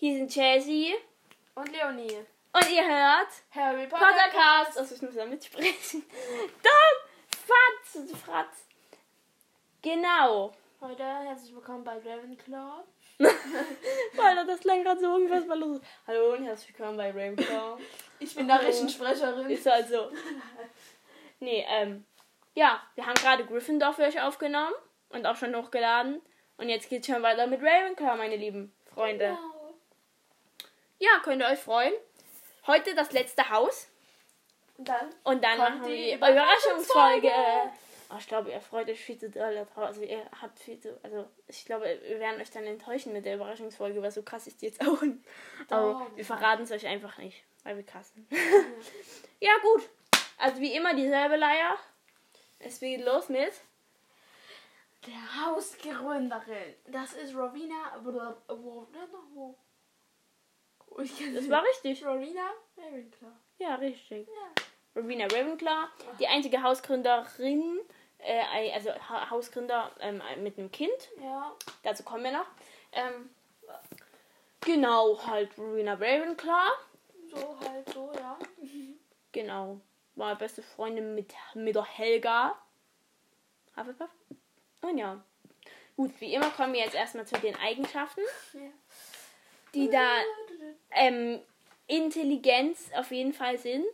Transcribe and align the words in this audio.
Hier 0.00 0.16
sind 0.16 0.30
Chelsea 0.30 0.94
Und 1.56 1.72
Leonie. 1.72 2.18
und 2.52 2.70
ihr 2.70 2.86
hört 2.86 3.26
Harry 3.50 3.88
Potter. 3.88 4.04
Pottercast. 4.06 4.78
Also 4.78 4.94
ich 4.94 5.02
muss 5.02 5.14
da 5.16 5.24
mitsprechen. 5.24 6.04
Dumm! 6.62 7.48
Fatz! 7.48 8.12
Fratz! 8.24 8.68
Genau. 9.82 10.54
Heute 10.80 11.02
herzlich 11.02 11.52
willkommen 11.52 11.82
bei 11.82 11.94
Ravenclaw. 11.96 12.84
Alter, 14.18 14.44
das 14.44 14.60
klang 14.60 14.84
gerade 14.84 15.00
so 15.00 15.12
unfassbar 15.12 15.56
los. 15.56 15.80
Hallo 16.06 16.34
und 16.34 16.44
herzlich 16.44 16.78
willkommen 16.78 16.96
bei 16.96 17.08
Ravenclaw. 17.10 17.80
Ich 18.20 18.36
bin 18.36 18.46
Nachrichtensprecherin. 18.46 19.50
Ist 19.50 19.66
halt 19.66 19.88
so. 19.88 20.12
Nee, 21.40 21.66
ähm, 21.68 22.04
ja, 22.54 22.80
wir 22.94 23.04
haben 23.04 23.14
gerade 23.14 23.44
Gryffindor 23.44 23.94
für 23.94 24.02
euch 24.04 24.20
aufgenommen 24.22 24.74
und 25.08 25.26
auch 25.26 25.34
schon 25.34 25.56
hochgeladen. 25.56 26.22
Und 26.56 26.68
jetzt 26.68 26.88
geht's 26.88 27.08
schon 27.08 27.20
weiter 27.24 27.48
mit 27.48 27.60
Ravenclaw, 27.60 28.16
meine 28.16 28.36
lieben 28.36 28.72
Freunde. 28.94 29.26
Genau. 29.36 29.47
Ja, 30.98 31.20
könnt 31.22 31.42
ihr 31.42 31.48
euch 31.48 31.58
freuen. 31.58 31.94
Heute 32.66 32.94
das 32.94 33.12
letzte 33.12 33.48
Haus. 33.50 33.88
Und 34.76 34.88
dann? 34.88 35.10
Und 35.24 35.42
dann 35.42 35.58
machen 35.58 35.82
wir 35.82 35.96
die 35.96 36.12
Überraschungsfolge. 36.12 37.30
Oh, 38.10 38.16
ich 38.18 38.26
glaube, 38.26 38.50
ihr 38.50 38.60
freut 38.60 38.88
euch 38.88 39.00
viel 39.00 39.18
zu 39.18 39.28
doll 39.28 39.54
darauf. 39.54 39.76
Also 39.78 40.02
ihr 40.02 40.24
habt 40.40 40.58
viel 40.58 40.80
zu. 40.80 40.98
Also 41.02 41.28
ich 41.46 41.64
glaube, 41.66 41.84
wir 42.02 42.18
werden 42.18 42.40
euch 42.40 42.50
dann 42.50 42.64
enttäuschen 42.64 43.12
mit 43.12 43.26
der 43.26 43.34
Überraschungsfolge, 43.34 44.00
weil 44.00 44.10
so 44.10 44.22
krass 44.22 44.46
ist 44.46 44.62
die 44.62 44.66
jetzt 44.66 44.80
auch. 44.80 45.02
nicht. 45.02 45.18
Aber 45.68 46.06
wir 46.14 46.24
verraten 46.24 46.62
es 46.62 46.70
euch 46.72 46.86
einfach 46.86 47.18
nicht, 47.18 47.42
weil 47.64 47.76
wir 47.76 47.84
krass 47.84 48.12
sind. 48.14 48.26
ja, 49.40 49.52
gut. 49.62 49.88
Also 50.38 50.60
wie 50.60 50.74
immer 50.74 50.94
dieselbe 50.94 51.36
Leier. 51.36 51.76
Es 52.60 52.80
geht 52.80 53.04
los 53.04 53.28
mit. 53.28 53.52
Der 55.06 55.46
Hausgründerin. 55.46 56.74
Das 56.86 57.12
ist 57.12 57.34
Rowena. 57.34 58.00
Kann 61.06 61.34
Das 61.34 61.48
war 61.48 61.62
richtig. 61.62 62.04
Rowena 62.04 62.50
Ravenclaw. 62.76 63.32
Ja, 63.58 63.74
richtig. 63.76 64.26
Ja. 64.26 65.00
Rowena 65.00 65.26
Ravenclaw, 65.26 65.88
die 66.18 66.26
einzige 66.26 66.62
Hausgründerin, 66.62 67.78
äh, 68.18 68.72
also 68.72 68.90
ha 68.90 69.30
Hausgründer 69.30 69.92
ähm, 70.00 70.20
mit 70.42 70.58
einem 70.58 70.72
Kind. 70.72 71.08
Ja. 71.22 71.54
Dazu 71.84 72.02
kommen 72.02 72.24
wir 72.24 72.32
noch. 72.32 72.46
Ähm, 72.92 73.30
genau, 74.60 75.24
halt 75.24 75.56
Rowena 75.56 75.94
Ravenclaw. 75.94 76.70
So 77.30 77.58
halt 77.60 77.88
so, 77.92 78.10
ja. 78.14 78.38
Genau. 79.32 79.80
War 80.16 80.34
beste 80.34 80.62
Freundin 80.62 81.14
mit, 81.14 81.32
mit 81.54 81.76
der 81.76 81.84
Helga. 81.84 82.58
Hufflepuff. 83.76 84.10
Und 84.82 84.98
ja. 84.98 85.22
Gut, 85.96 86.12
wie 86.20 86.34
immer 86.34 86.50
kommen 86.50 86.72
wir 86.72 86.80
jetzt 86.80 86.94
erstmal 86.94 87.26
zu 87.26 87.36
den 87.38 87.56
Eigenschaften, 87.56 88.20
ja. 88.52 88.70
die 89.74 89.90
da 89.90 90.18
ähm, 90.90 91.40
Intelligenz 91.86 92.90
auf 92.94 93.10
jeden 93.10 93.32
Fall 93.32 93.58
sind. 93.58 93.86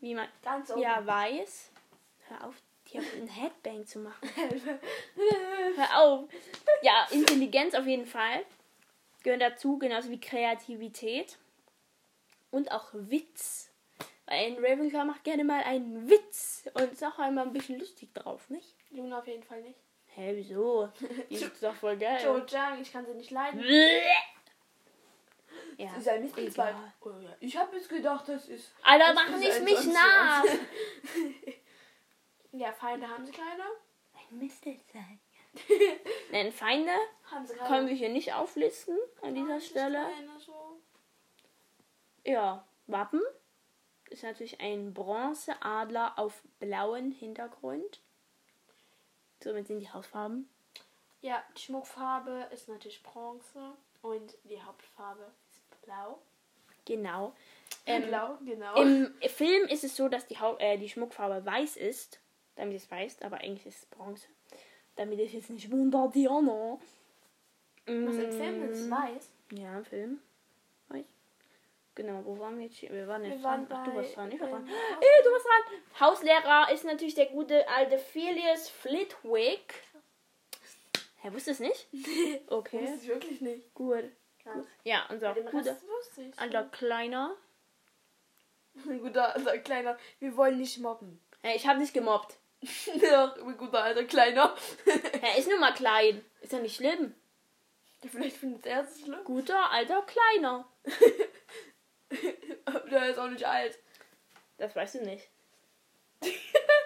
Wie 0.00 0.14
man 0.14 0.28
Ganz 0.42 0.70
oben. 0.70 0.82
ja 0.82 1.04
weiß. 1.06 1.70
Hör 2.28 2.48
auf, 2.48 2.54
hier 2.84 3.00
einen 3.00 3.28
Headbang 3.28 3.86
zu 3.86 4.00
machen. 4.00 4.28
Hör 5.76 6.02
auf. 6.02 6.28
Ja, 6.82 7.06
Intelligenz 7.10 7.74
auf 7.74 7.86
jeden 7.86 8.06
Fall. 8.06 8.44
Gehören 9.22 9.40
dazu, 9.40 9.78
genauso 9.78 10.10
wie 10.10 10.20
Kreativität. 10.20 11.38
Und 12.50 12.70
auch 12.70 12.90
Witz. 12.92 13.70
Weil 14.26 14.46
ein 14.46 14.56
Ravenclaw 14.58 15.04
macht 15.04 15.24
gerne 15.24 15.44
mal 15.44 15.62
einen 15.62 16.08
Witz. 16.08 16.68
Und 16.74 16.92
ist 16.92 17.04
auch 17.04 17.18
einmal 17.18 17.46
ein 17.46 17.52
bisschen 17.52 17.78
lustig 17.78 18.12
drauf, 18.14 18.48
nicht? 18.50 18.74
Luna 18.90 19.18
auf 19.18 19.26
jeden 19.26 19.42
Fall 19.42 19.62
nicht. 19.62 19.78
Hä, 20.14 20.32
wieso? 20.34 20.88
Die 21.30 21.34
ist 21.34 21.62
doch 21.62 21.74
voll 21.74 21.96
geil. 21.96 22.20
Joe 22.22 22.44
Jang, 22.48 22.80
ich 22.80 22.92
kann 22.92 23.04
sie 23.06 23.14
nicht 23.14 23.30
leiden. 23.30 23.62
Ja, 25.76 25.90
Sie 25.90 26.00
ist 26.00 26.08
ein 26.08 26.22
Mitgliedsball. 26.22 26.70
egal. 26.70 26.92
Oh, 27.00 27.20
ja. 27.20 27.36
Ich 27.40 27.56
habe 27.56 27.76
jetzt 27.76 27.88
gedacht, 27.88 28.26
das 28.28 28.48
ist. 28.48 28.72
Alter, 28.82 29.12
das 29.12 29.14
mach 29.14 29.28
ist 29.28 29.62
nicht 29.62 29.62
mich 29.62 29.94
nach! 29.94 30.44
ja, 32.52 32.72
Feinde 32.72 33.08
haben 33.08 33.26
sie 33.26 33.32
keine. 33.32 33.64
Ein 34.14 34.38
Mistelzeit. 34.38 35.18
Nein, 36.32 36.50
Feinde 36.52 36.92
Haben 37.30 37.46
sie 37.46 37.54
keine. 37.54 37.68
können 37.68 37.88
wir 37.88 37.94
hier 37.94 38.08
nicht 38.08 38.32
auflisten 38.32 38.96
an 39.22 39.34
dieser 39.34 39.52
Haben 39.52 39.60
sie 39.60 39.66
Stelle. 39.66 39.98
Keine, 39.98 40.38
so. 40.38 40.80
Ja, 42.24 42.66
Wappen 42.86 43.22
ist 44.10 44.22
natürlich 44.22 44.60
ein 44.60 44.94
Bronzeadler 44.94 46.18
auf 46.18 46.42
blauen 46.58 47.10
Hintergrund. 47.12 48.00
Somit 49.42 49.66
sind 49.66 49.80
die 49.80 49.90
Hausfarben. 49.90 50.48
Ja, 51.20 51.42
die 51.56 51.60
Schmuckfarbe 51.62 52.48
ist 52.52 52.68
natürlich 52.68 53.02
Bronze 53.02 53.74
und 54.02 54.36
die 54.44 54.62
Hauptfarbe 54.62 55.22
ist 55.22 55.45
blau. 55.86 56.18
Genau. 56.84 57.32
Ähm, 57.86 58.02
blau, 58.08 58.36
genau. 58.44 58.74
Im 58.76 59.14
Film 59.28 59.66
ist 59.68 59.84
es 59.84 59.96
so, 59.96 60.08
dass 60.08 60.26
die, 60.26 60.38
Hau 60.38 60.56
äh, 60.58 60.76
die 60.76 60.88
Schmuckfarbe 60.88 61.44
weiß 61.44 61.76
ist, 61.76 62.20
damit 62.56 62.76
es 62.76 62.90
weiß, 62.90 63.22
aber 63.22 63.38
eigentlich 63.38 63.66
ist 63.66 63.78
es 63.78 63.86
Bronze. 63.86 64.26
Damit 64.96 65.18
ich 65.20 65.32
jetzt 65.32 65.50
nicht 65.50 65.70
Diana. 65.70 66.78
Was 67.86 68.16
im 68.16 68.32
Film 68.32 68.70
ist 68.70 68.80
es 68.80 68.90
weiß. 68.90 69.30
Ja, 69.52 69.78
im 69.78 69.84
Film. 69.84 70.20
Weiß. 70.88 71.04
Genau, 71.94 72.22
wo 72.24 72.38
waren 72.38 72.58
wir 72.58 72.66
jetzt? 72.66 72.76
hier? 72.76 72.90
Wir 72.90 73.06
waren 73.06 73.24
jetzt 73.24 73.38
Wir 73.38 73.44
waren 73.44 73.68
dran. 73.68 73.78
Ach, 73.80 73.84
du 73.90 73.96
warst 73.96 74.16
dran, 74.16 74.32
ich 74.32 74.40
war 74.40 74.48
dran. 74.48 74.66
ähm, 74.66 74.74
Ey, 75.00 75.24
du 75.24 75.30
warst 75.30 75.46
dran. 75.46 76.00
Hauslehrer 76.08 76.72
ist 76.72 76.84
natürlich 76.84 77.14
der 77.14 77.26
gute 77.26 77.68
alte 77.68 77.98
Phileas 77.98 78.68
Flitwick. 78.68 79.74
Hä, 81.22 81.28
wusstest 81.32 81.60
du 81.60 81.64
es 81.64 81.70
nicht? 81.92 82.42
Okay, 82.48 82.80
Das 82.84 82.96
ist 82.96 83.06
wirklich 83.08 83.40
nicht. 83.40 83.72
gut. 83.74 84.04
Krass. 84.46 84.64
Ja, 84.84 85.06
unser 85.10 85.34
guter 85.34 85.76
alter 86.36 86.64
Kleiner. 86.64 87.36
Ein 88.88 89.00
guter 89.00 89.34
alter 89.34 89.58
Kleiner. 89.58 89.98
Wir 90.20 90.36
wollen 90.36 90.58
nicht 90.58 90.78
mobben. 90.78 91.20
Hä, 91.42 91.56
ich 91.56 91.66
habe 91.66 91.80
nicht 91.80 91.92
gemobbt. 91.92 92.36
Doch, 92.62 93.36
ein 93.44 93.56
guter 93.56 93.82
alter 93.82 94.04
Kleiner. 94.04 94.56
Er 95.22 95.36
ist 95.36 95.48
nur 95.48 95.58
mal 95.58 95.74
klein. 95.74 96.24
Ist 96.40 96.52
ja 96.52 96.60
nicht 96.60 96.76
schlimm. 96.76 97.14
Vielleicht 98.08 98.36
findet 98.36 98.66
er 98.66 98.84
es 98.84 99.00
schlimm. 99.00 99.24
Guter 99.24 99.70
alter 99.72 100.02
Kleiner. 100.02 100.70
Aber 102.66 102.80
der 102.88 103.10
ist 103.10 103.18
auch 103.18 103.28
nicht 103.28 103.44
alt. 103.44 103.76
Das 104.58 104.76
weißt 104.76 104.96
du 104.96 105.04
nicht. 105.04 105.28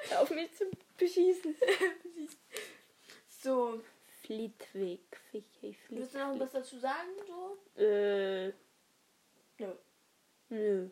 Hör 0.09 0.22
auf 0.22 0.31
mich 0.31 0.50
zu 0.54 0.65
beschießen. 0.97 1.54
So, 3.28 3.82
Flitwick. 4.31 5.19
Fichi, 5.33 5.77
willst 5.89 6.15
du 6.15 6.19
noch 6.21 6.39
was 6.39 6.53
dazu 6.53 6.79
sagen? 6.79 7.09
So? 7.27 7.83
Äh, 7.83 8.53
Nö. 9.59 9.73
nö. 10.51 10.89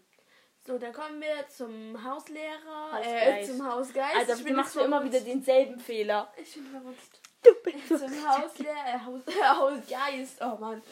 So, 0.67 0.77
dann 0.77 0.93
kommen 0.93 1.21
wir 1.21 1.47
zum 1.49 2.03
Hauslehrer, 2.03 3.01
äh, 3.01 3.05
Hausgeist. 3.37 3.51
zum 3.57 3.65
Hausgeist. 3.73 4.17
Alter, 4.17 4.33
Ich 4.33 4.39
du 4.41 4.45
bin 4.45 4.57
machst 4.57 4.75
du 4.75 4.81
immer 4.81 5.05
wieder 5.05 5.21
denselben 5.21 5.79
Fehler. 5.79 6.33
Ich 6.37 6.53
bin 6.53 6.67
verrückt. 6.67 7.21
Du 7.45 7.55
bist 7.63 7.87
Zum 7.87 8.29
Hauslehrer, 8.29 8.87
äh, 8.89 8.99
Haus, 9.07 9.23
Hausgeist. 9.57 10.39
Oh 10.43 10.57
Mann. 10.59 10.83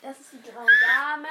Das 0.00 0.20
ist 0.20 0.32
die 0.34 0.42
graue 0.52 0.66
Dame. 0.86 1.28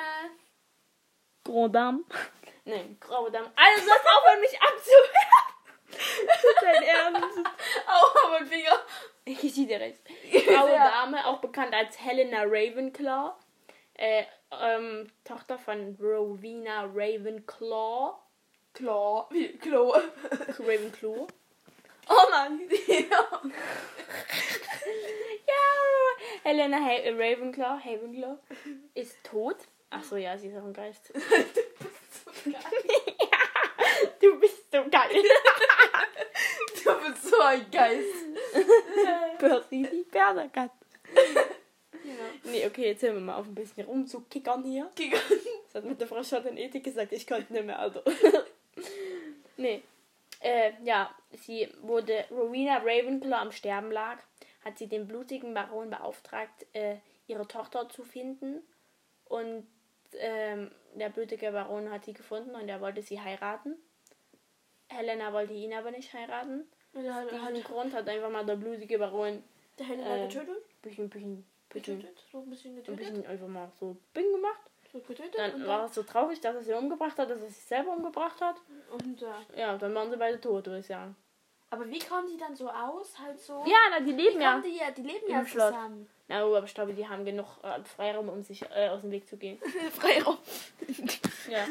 Grand 1.45 1.73
Dame. 1.75 2.03
Nein, 2.65 2.97
Graue 2.99 3.31
Dame. 3.31 3.49
Also, 3.55 3.83
du 3.83 3.87
sollst 3.87 4.05
aufhören, 4.05 4.41
mich 4.41 4.61
abzuwerfen. 4.61 6.27
Das 6.27 6.43
ist 6.43 6.61
dein 6.61 6.83
Ernst. 6.83 7.37
Aua, 7.87 8.29
mein 8.31 8.45
Finger. 8.47 8.81
Ich 9.43 9.53
sehe 9.53 9.67
dir 9.67 9.79
recht. 9.79 9.99
Graue 10.31 10.71
Ja. 10.71 10.89
Dame, 10.89 11.25
auch 11.27 11.39
bekannt 11.39 11.73
als 11.73 11.99
Helena 11.99 12.43
Ravenclaw. 12.43 13.33
Äh, 13.95 14.23
ähm, 14.61 15.11
Tochter 15.25 15.57
von 15.57 15.97
Rowena 15.99 16.89
Ravenclaw. 16.93 18.13
Klo. 18.73 19.25
Wie? 19.31 19.57
Klo. 19.57 19.95
Ravenclaw. 20.59 21.27
Oh 22.09 22.29
Mann. 22.31 22.61
Ja. 22.87 23.41
Ja, 25.47 26.43
Helena 26.43 26.77
ha 26.77 26.91
Ravenclaw, 27.05 27.79
Ravenclaw 27.85 28.37
ist 28.93 29.21
tot. 29.25 29.57
Ach 29.89 30.03
so, 30.03 30.15
ja, 30.15 30.37
sie 30.37 30.47
ist 30.47 30.57
auch 30.57 30.63
ein 30.63 30.73
Geist. 30.73 31.11
ja, 32.45 32.59
du 34.21 34.39
bist 34.39 34.71
so 34.71 34.83
geil. 34.89 35.23
Du 36.83 37.09
bist 37.09 37.23
so 37.29 37.39
ein 37.41 37.69
Geist. 37.71 38.26
Percy 39.37 39.87
die 39.91 40.05
Berserkat. 40.09 40.71
Ja. 42.03 42.13
Nee, 42.51 42.65
okay, 42.65 42.87
jetzt 42.87 43.03
hören 43.03 43.15
wir 43.15 43.21
mal 43.21 43.35
auf 43.35 43.47
ein 43.47 43.55
bisschen 43.55 43.85
rumzukickern 43.85 44.63
hier. 44.63 44.89
Giga. 44.95 45.17
Das 45.65 45.75
hat 45.75 45.85
mit 45.85 45.99
der 45.99 46.07
Frau 46.07 46.23
Schott 46.23 46.45
in 46.45 46.57
Ethik 46.57 46.83
gesagt, 46.83 47.11
ich 47.11 47.27
konnte 47.27 47.51
nicht 47.51 47.65
mehr, 47.65 47.79
also. 47.79 48.01
nee. 49.57 49.83
Äh, 50.39 50.71
ja, 50.83 51.13
sie 51.33 51.67
wurde, 51.81 52.25
Rowena 52.31 52.77
Ravenclaw 52.77 53.41
am 53.41 53.51
Sterben 53.51 53.91
lag, 53.91 54.19
hat 54.63 54.77
sie 54.77 54.87
den 54.87 55.07
blutigen 55.07 55.53
Baron 55.53 55.89
beauftragt, 55.89 56.65
äh, 56.73 56.97
ihre 57.27 57.47
Tochter 57.47 57.89
zu 57.89 58.03
finden. 58.03 58.61
Und 59.25 59.67
ähm, 60.19 60.71
der 60.95 61.09
blutige 61.09 61.51
Baron 61.51 61.91
hat 61.91 62.05
sie 62.05 62.13
gefunden 62.13 62.55
und 62.55 62.69
er 62.69 62.81
wollte 62.81 63.01
sie 63.01 63.19
heiraten. 63.19 63.75
Helena 64.87 65.33
wollte 65.33 65.53
ihn 65.53 65.73
aber 65.73 65.91
nicht 65.91 66.13
heiraten. 66.13 66.65
Der 67.03 67.13
Aus 67.15 67.31
hat, 67.41 67.55
diesem 67.55 67.63
Grund 67.63 67.93
hat 67.93 68.07
einfach 68.07 68.29
mal 68.29 68.45
der 68.45 68.55
blutige 68.55 68.97
Baron 68.99 69.43
der 69.79 69.85
Helena 69.85 70.17
äh, 70.17 70.27
getötet? 70.27 70.57
bisschen, 70.81 71.09
bisschen, 71.09 71.45
bisschen, 71.69 71.99
Getötet? 71.99 72.23
So 72.31 72.39
ein 72.39 72.49
bisschen 72.49 72.71
ein 72.71 72.75
getötet? 72.77 72.99
bisschen 72.99 73.25
einfach 73.27 73.47
mal 73.47 73.71
so 73.79 73.95
Bing 74.13 74.31
gemacht. 74.31 74.59
Dann 75.35 75.67
war 75.67 75.81
er 75.81 75.89
so 75.89 76.01
traurig, 76.01 76.39
dass 76.41 76.55
er 76.55 76.61
sie 76.63 76.73
umgebracht 76.73 77.19
hat, 77.19 77.29
dass 77.29 77.39
er 77.41 77.49
sich 77.49 77.63
selber 77.63 77.91
umgebracht 77.91 78.39
hat. 78.41 78.55
Und, 78.91 79.21
äh, 79.21 79.59
Ja, 79.59 79.77
dann 79.77 79.93
waren 79.93 80.09
sie 80.09 80.17
beide 80.17 80.39
tot, 80.41 80.65
würde 80.65 80.79
ich 80.79 80.87
sagen. 80.87 81.15
aber 81.69 81.87
wie 81.89 81.99
kommen 81.99 82.27
die 82.31 82.37
dann 82.37 82.55
so 82.55 82.69
aus? 82.69 83.19
Halt 83.19 83.39
so. 83.39 83.63
Ja, 83.67 83.75
na, 83.91 83.99
die 83.99 84.13
leben 84.13 84.41
ja. 84.41 84.59
die 84.59 84.75
ja? 84.77 84.89
Die 84.91 85.01
leben 85.03 85.25
im 85.27 85.31
ja 85.33 85.45
Schloss. 85.45 85.67
zusammen. 85.67 86.09
Na, 86.29 86.41
aber 86.43 86.63
ich 86.63 86.73
glaube, 86.73 86.93
die 86.93 87.07
haben 87.07 87.25
genug 87.25 87.45
äh, 87.63 87.83
Freiraum, 87.83 88.29
um 88.29 88.41
sich 88.41 88.63
äh, 88.71 88.87
aus 88.89 89.01
dem 89.01 89.11
Weg 89.11 89.27
zu 89.27 89.37
gehen. 89.37 89.59
Freiraum. 89.91 90.37
Ja. 91.49 91.67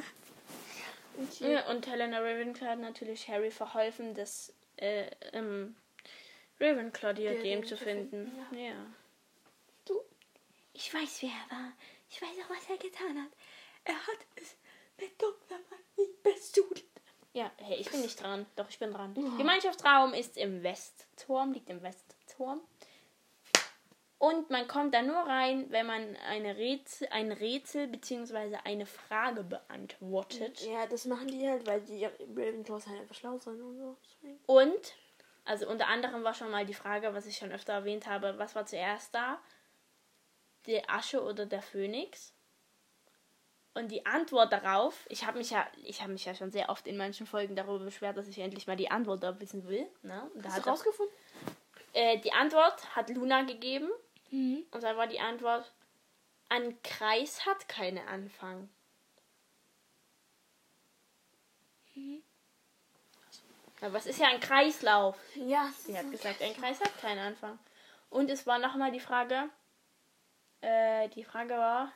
ja. 1.40 1.70
Und 1.70 1.86
Helena 1.86 2.18
Ravenclaw 2.20 2.68
hat 2.72 2.78
natürlich 2.78 3.28
Harry 3.28 3.50
verholfen, 3.50 4.14
das 4.14 4.52
äh, 4.76 5.10
ähm, 5.32 5.76
Ravenclaw 6.60 7.14
Diadem 7.14 7.42
Diadem 7.42 7.66
zu 7.66 7.76
finden. 7.76 8.32
finden, 8.32 8.64
Ja. 8.64 8.74
Du? 9.84 10.00
Ich 10.72 10.92
weiß, 10.92 11.22
wer 11.22 11.30
er 11.30 11.56
war. 11.56 11.72
Ich 12.08 12.20
weiß 12.22 12.30
auch, 12.44 12.50
was 12.50 12.70
er 12.70 12.76
getan 12.78 13.22
hat. 13.22 13.30
Er 13.84 13.94
hat 13.94 14.18
es 14.36 14.56
mit 14.98 15.20
dunkler 15.20 15.58
Magie 15.70 16.10
besudelt. 16.22 16.84
Ja, 17.32 17.50
hey, 17.58 17.76
ich 17.78 17.90
bin 17.90 18.00
nicht 18.00 18.22
dran. 18.22 18.46
Doch, 18.56 18.68
ich 18.70 18.78
bin 18.78 18.92
dran. 18.92 19.14
Gemeinschaftsraum 19.36 20.14
ist 20.14 20.38
im 20.38 20.62
Westturm, 20.62 21.52
liegt 21.52 21.68
im 21.68 21.82
Westturm. 21.82 22.60
Und 24.26 24.50
man 24.50 24.66
kommt 24.66 24.92
da 24.92 25.02
nur 25.02 25.18
rein, 25.18 25.70
wenn 25.70 25.86
man 25.86 26.16
eine 26.28 26.56
Rätsel, 26.56 27.06
ein 27.12 27.30
Rätsel 27.30 27.86
bzw. 27.86 28.56
eine 28.64 28.84
Frage 28.84 29.44
beantwortet. 29.44 30.62
Ja, 30.62 30.84
das 30.86 31.04
machen 31.04 31.28
die 31.28 31.48
halt, 31.48 31.64
weil 31.64 31.80
die 31.82 32.04
Ravenclaws 32.04 32.88
halt 32.88 33.02
einfach 33.02 33.14
schlau 33.14 33.38
sind 33.38 33.62
und 33.62 33.78
so. 33.78 33.96
Deswegen. 34.02 34.40
Und, 34.46 34.94
also 35.44 35.68
unter 35.68 35.86
anderem 35.86 36.24
war 36.24 36.34
schon 36.34 36.50
mal 36.50 36.66
die 36.66 36.74
Frage, 36.74 37.14
was 37.14 37.26
ich 37.26 37.36
schon 37.36 37.52
öfter 37.52 37.74
erwähnt 37.74 38.08
habe, 38.08 38.36
was 38.36 38.56
war 38.56 38.66
zuerst 38.66 39.14
da? 39.14 39.38
Die 40.66 40.88
Asche 40.88 41.22
oder 41.22 41.46
der 41.46 41.62
Phönix? 41.62 42.34
Und 43.74 43.92
die 43.92 44.06
Antwort 44.06 44.52
darauf, 44.52 45.06
ich 45.08 45.24
habe 45.24 45.38
mich 45.38 45.50
ja, 45.50 45.68
ich 45.84 46.02
habe 46.02 46.12
mich 46.12 46.24
ja 46.24 46.34
schon 46.34 46.50
sehr 46.50 46.68
oft 46.68 46.88
in 46.88 46.96
manchen 46.96 47.26
Folgen 47.26 47.54
darüber 47.54 47.84
beschwert, 47.84 48.16
dass 48.16 48.26
ich 48.26 48.40
endlich 48.40 48.66
mal 48.66 48.74
die 48.74 48.90
Antwort 48.90 49.22
da 49.22 49.38
wissen 49.38 49.68
will. 49.68 49.86
Ne? 50.02 50.28
Und 50.34 50.44
da 50.44 50.48
Hast 50.48 50.66
du 50.66 50.70
rausgefunden? 50.70 51.14
äh, 51.92 52.18
die 52.18 52.32
Antwort 52.32 52.96
hat 52.96 53.10
Luna 53.10 53.42
gegeben. 53.42 53.88
Mhm. 54.30 54.64
Und 54.70 54.82
dann 54.82 54.96
war 54.96 55.06
die 55.06 55.20
Antwort, 55.20 55.72
ein 56.48 56.80
Kreis 56.82 57.44
hat 57.46 57.68
keinen 57.68 58.06
Anfang. 58.06 58.68
Aber 63.80 63.92
was 63.92 64.06
ist 64.06 64.18
ja 64.18 64.28
ein 64.28 64.40
Kreislauf? 64.40 65.18
Ja. 65.34 65.72
Sie 65.78 65.96
hat 65.96 66.10
gesagt, 66.10 66.42
ein 66.42 66.54
Kreis 66.54 66.80
hat 66.80 66.98
keinen 67.00 67.18
Anfang. 67.18 67.58
Und 68.10 68.30
es 68.30 68.46
war 68.46 68.58
nochmal 68.58 68.90
die 68.90 69.00
Frage, 69.00 69.48
äh, 70.60 71.08
die 71.10 71.24
Frage 71.24 71.54
war, 71.54 71.92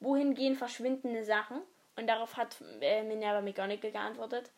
wohin 0.00 0.34
gehen 0.34 0.54
verschwindende 0.54 1.24
Sachen? 1.24 1.60
Und 1.96 2.06
darauf 2.06 2.36
hat 2.36 2.56
äh, 2.80 3.02
Minerva 3.02 3.40
McGonagall 3.40 3.90
geantwortet, 3.90 4.50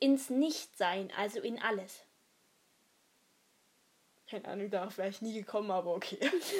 ins 0.00 0.30
Nichtsein, 0.30 1.12
also 1.16 1.40
in 1.40 1.62
alles. 1.62 2.04
Keine 4.42 4.48
Ahnung, 4.48 4.70
darauf 4.70 4.98
wäre 4.98 5.08
ich 5.08 5.22
nie 5.22 5.32
gekommen, 5.34 5.70
aber 5.70 5.94
okay. 5.94 6.18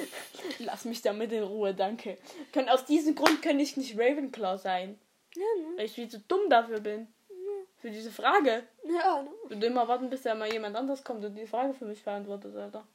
Lass 0.59 0.85
mich 0.85 1.01
damit 1.01 1.31
in 1.33 1.43
Ruhe, 1.43 1.73
danke. 1.73 2.17
Kann, 2.53 2.69
aus 2.69 2.85
diesem 2.85 3.15
Grund 3.15 3.41
kann 3.41 3.59
ich 3.59 3.75
nicht 3.75 3.97
Ravenclaw 3.99 4.57
sein, 4.57 4.97
Ja, 5.35 5.41
ne? 5.61 5.77
weil 5.77 5.85
ich 5.87 5.91
viel 5.91 6.07
zu 6.07 6.19
dumm 6.19 6.49
dafür 6.49 6.79
bin. 6.79 7.07
Für 7.77 7.91
diese 7.91 8.11
Frage. 8.11 8.63
Ja, 8.85 9.21
ne? 9.23 9.29
Ich 9.43 9.49
würde 9.49 9.67
immer 9.67 9.87
warten, 9.89 10.09
bis 10.09 10.21
da 10.21 10.33
mal 10.35 10.51
jemand 10.51 10.77
anderes 10.77 11.03
kommt 11.03 11.25
und 11.25 11.35
die 11.35 11.45
Frage 11.45 11.73
für 11.73 11.85
mich 11.85 12.01
beantwortet, 12.03 12.55
Alter. 12.55 12.87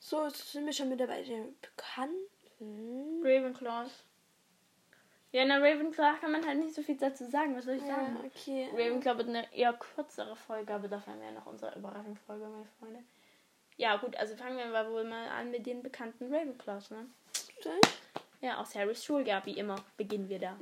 So, 0.00 0.24
jetzt 0.24 0.50
sind 0.52 0.64
wir 0.64 0.72
schon 0.72 0.88
mit 0.88 0.98
dabei. 0.98 1.22
Der 1.22 1.44
bekannt. 1.60 2.14
Hm. 2.58 3.20
Ravenclaws. 3.22 3.90
Ja, 5.32 5.44
na 5.44 5.58
Ravenclaw 5.58 6.18
kann 6.20 6.32
man 6.32 6.46
halt 6.46 6.58
nicht 6.58 6.74
so 6.74 6.82
viel 6.82 6.96
dazu 6.96 7.24
sagen. 7.26 7.54
Was 7.56 7.66
soll 7.66 7.74
ich 7.76 7.82
Ja, 7.82 7.96
sagen? 7.96 8.18
okay. 8.24 8.68
Ravenclaw 8.72 9.18
wird 9.18 9.28
eine 9.28 9.52
eher 9.54 9.74
kürzere 9.74 10.34
Folge, 10.34 10.72
aber 10.74 10.88
dafür 10.88 11.12
haben 11.12 11.20
wir 11.20 11.28
ja 11.28 11.34
noch 11.34 11.46
unsere 11.46 11.78
Überraschungsfolge, 11.78 12.46
meine 12.46 12.66
Freunde. 12.80 13.04
Ja, 13.82 13.96
gut, 13.96 14.14
also 14.16 14.36
fangen 14.36 14.56
wir 14.58 14.66
mal 14.66 14.88
wohl 14.92 15.02
mal 15.02 15.26
an 15.26 15.50
mit 15.50 15.66
den 15.66 15.82
bekannten 15.82 16.32
Ravenclaws, 16.32 16.92
ne? 16.92 17.08
Ja, 18.40 18.60
aus 18.60 18.76
Harrys 18.76 19.04
Schuljahr, 19.04 19.44
wie 19.44 19.58
immer, 19.58 19.74
beginnen 19.96 20.28
wir 20.28 20.38
da. 20.38 20.56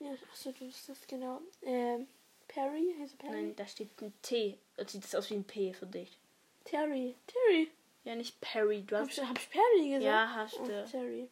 Ja, 0.00 0.10
achso, 0.32 0.50
du 0.50 0.66
bist 0.66 0.88
das 0.88 1.06
genau. 1.06 1.40
Ähm, 1.62 2.08
Perry? 2.48 2.96
Heißt 3.00 3.14
er 3.14 3.18
Perry? 3.28 3.42
Nein, 3.42 3.54
da 3.54 3.64
steht 3.64 3.90
ein 4.02 4.12
T. 4.22 4.58
Das 4.76 4.90
sieht 4.90 5.04
das 5.04 5.14
aus 5.14 5.30
wie 5.30 5.34
ein 5.34 5.44
P 5.44 5.72
für 5.72 5.86
dich. 5.86 6.18
Terry. 6.64 7.14
Terry. 7.28 7.70
Ja, 8.02 8.16
nicht 8.16 8.40
Perry, 8.40 8.82
du 8.82 8.96
Hab 8.96 9.06
hast... 9.06 9.18
ich, 9.18 9.24
hab 9.24 9.38
ich 9.38 9.50
Perry 9.50 9.88
gesagt? 9.90 10.02
Ja, 10.02 10.32
hast 10.34 10.58
Oh, 10.58 10.66
du. 10.66 10.84
Terry. 10.84 11.28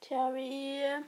Terry. 0.00 1.02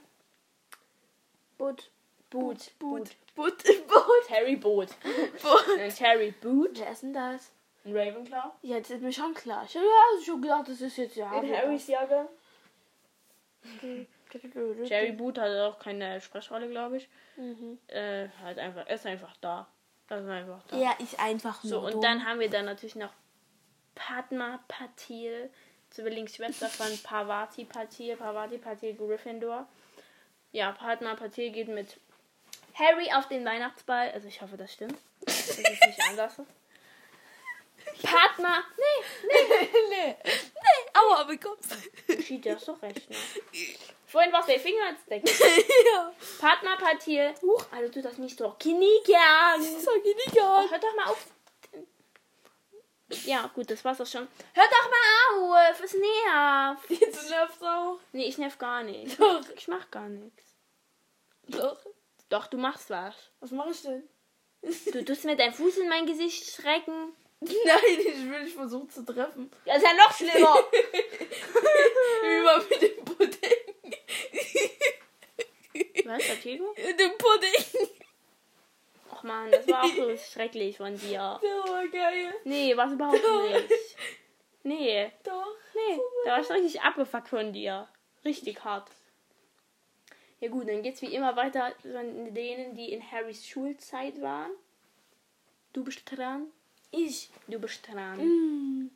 Boot. 1.57 1.89
Boot, 2.29 2.77
Boot. 2.77 3.09
Boot. 3.35 3.35
Boot. 3.35 3.63
Boot. 3.87 4.27
Terry 4.27 4.57
Boot. 4.57 4.89
Boot. 5.41 5.95
Terry 5.95 6.31
Boot. 6.41 6.77
Wer 6.77 6.91
ist 6.91 7.03
denn 7.03 7.13
das? 7.13 7.53
Ein 7.83 7.97
Ravenclaw. 7.97 8.51
Ja, 8.61 8.79
das 8.79 8.91
ist 8.91 9.01
mir 9.01 9.11
schon 9.11 9.33
klar. 9.33 9.65
Ich 9.67 9.75
habe 9.75 9.85
ja 9.85 10.23
schon 10.23 10.41
gedacht, 10.41 10.67
das 10.67 10.81
ist 10.81 10.97
jetzt 10.97 11.15
ja. 11.15 11.41
In 11.41 11.55
Harrys 11.55 11.87
Jahrgang. 11.87 12.27
Jerry. 14.83 15.11
Boot 15.11 15.37
hat 15.37 15.49
auch 15.57 15.79
keine 15.79 16.21
Sprechrolle, 16.21 16.69
glaube 16.69 16.97
ich. 16.97 17.09
Mhm. 17.35 17.79
Äh, 17.87 18.29
halt 18.41 18.59
einfach, 18.59 18.85
er 18.87 18.95
ist 18.95 19.05
einfach 19.05 19.35
da. 19.41 19.67
Ist 20.05 20.27
einfach 20.27 20.61
da. 20.67 20.77
Er 20.77 20.99
ist 20.99 21.19
einfach 21.19 21.61
so, 21.63 21.75
nur 21.75 21.83
und 21.85 21.93
dumm. 21.93 22.01
dann 22.01 22.25
haben 22.25 22.39
wir 22.39 22.49
dann 22.49 22.65
natürlich 22.65 22.95
noch 22.95 23.13
Padma 23.95 24.59
Patil, 24.67 25.49
Zwillingsschwester 25.89 26.67
von 26.67 26.87
Parvati 27.03 27.65
Patil, 27.65 28.17
Parvati 28.17 28.57
Patil 28.57 28.93
Gryffindor. 28.95 29.67
Ja, 30.51 30.73
Padma 30.73 31.15
Patil 31.15 31.51
geht 31.51 31.69
mit 31.69 31.97
Harry 32.73 33.11
auf 33.13 33.27
den 33.27 33.45
Weihnachtsball. 33.45 34.11
Also 34.11 34.27
ich 34.27 34.41
hoffe, 34.41 34.57
das 34.57 34.73
stimmt. 34.73 34.97
Das 35.25 35.49
ist 35.57 35.59
nicht 35.59 36.01
anders. 36.09 36.41
Padma, 38.01 38.63
nee, 38.77 39.27
nee. 39.89 40.15
Nee, 40.23 40.99
aua, 40.99 41.29
wie 41.29 41.37
kommst 41.37 41.75
Schied, 42.23 42.45
du 42.45 42.55
hast 42.55 42.67
doch 42.67 42.81
recht, 42.81 43.09
ne? 43.09 43.15
Vorhin 44.11 44.33
war 44.33 44.41
es 44.41 44.47
der 44.47 44.59
Finger 44.59 44.89
ins 44.89 45.05
Deck. 45.05 45.23
Ja. 45.93 46.75
Patil. 46.75 47.33
Huch, 47.41 47.65
also 47.71 47.91
tu 47.91 48.01
das 48.01 48.17
nicht 48.17 48.37
so. 48.37 48.51
Kinigan. 48.59 49.61
Sag 49.61 50.03
ich 50.03 50.15
nicht 50.15 50.35
gar. 50.35 50.65
Oh, 50.65 50.69
hör 50.69 50.79
doch 50.79 50.95
mal 50.95 51.05
auf. 51.05 51.25
Ja, 53.25 53.49
gut, 53.53 53.69
das 53.69 53.85
war's 53.85 54.01
auch 54.01 54.07
schon. 54.07 54.27
Hör 54.53 54.63
doch 54.65 54.89
mal 54.89 55.69
auf, 55.69 55.81
es 55.81 55.93
nervt. 55.93 56.89
Jetzt 56.89 57.29
nervt's 57.29 57.61
auch. 57.61 57.99
Nee, 58.11 58.25
ich 58.25 58.37
nerv 58.37 58.57
gar 58.57 58.83
nicht. 58.83 59.19
Doch. 59.19 59.41
Ich 59.55 59.67
mach 59.69 59.89
gar 59.91 60.09
nichts. 60.09 60.43
Doch. 61.47 61.79
Doch, 62.29 62.47
du 62.47 62.57
machst 62.57 62.89
was. 62.89 63.15
Was 63.39 63.51
mache 63.51 63.71
ich 63.71 63.81
denn? 63.81 64.07
Du 64.93 65.05
tust 65.05 65.25
mir 65.25 65.35
deinen 65.35 65.53
Fuß 65.53 65.77
in 65.77 65.89
mein 65.89 66.05
Gesicht 66.05 66.53
schrecken. 66.53 67.13
Nein, 67.65 67.97
ich 67.97 68.29
will 68.29 68.43
dich 68.45 68.53
versuchen 68.53 68.87
zu 68.89 69.03
treffen. 69.03 69.49
Das 69.65 69.77
ist 69.77 69.83
ja 69.83 69.93
noch 69.95 70.13
schlimmer. 70.13 70.63
Wie 72.21 72.69
mit 72.69 72.81
dem 72.83 73.03
Pudding. 73.03 73.41
was, 76.05 76.23
Vertigo? 76.23 76.73
Mit 76.77 76.99
dem 76.99 77.17
Pudding. 77.17 77.89
Och 79.11 79.23
man, 79.23 79.49
das 79.49 79.67
war 79.67 79.83
auch 79.83 79.95
so 79.95 80.15
schrecklich 80.17 80.77
von 80.77 80.95
dir. 80.95 81.39
Der 81.41 81.71
war 81.71 81.87
geil. 81.87 82.31
Nee, 82.43 82.77
war's 82.77 82.93
überhaupt 82.93 83.15
nicht. 83.15 83.69
Nee, 84.63 85.11
Doch. 85.23 85.55
nee, 85.73 85.99
da 86.25 86.33
war 86.33 86.41
ich 86.41 86.49
richtig 86.51 86.81
abgefuckt 86.81 87.29
von 87.29 87.51
dir. 87.51 87.87
Richtig 88.23 88.63
hart. 88.63 88.91
Ja 90.39 90.49
gut, 90.49 90.69
dann 90.69 90.83
geht's 90.83 91.01
wie 91.01 91.13
immer 91.15 91.35
weiter 91.35 91.73
von 91.81 92.35
denen, 92.35 92.75
die 92.75 92.91
in 92.91 93.11
Harrys 93.11 93.47
Schulzeit 93.47 94.21
waren. 94.21 94.51
Du 95.73 95.83
bist 95.83 96.03
dran. 96.05 96.51
Ich. 96.91 97.29
Du 97.47 97.59
bist 97.59 97.87
dran. 97.87 98.17
Mm. 98.19 98.91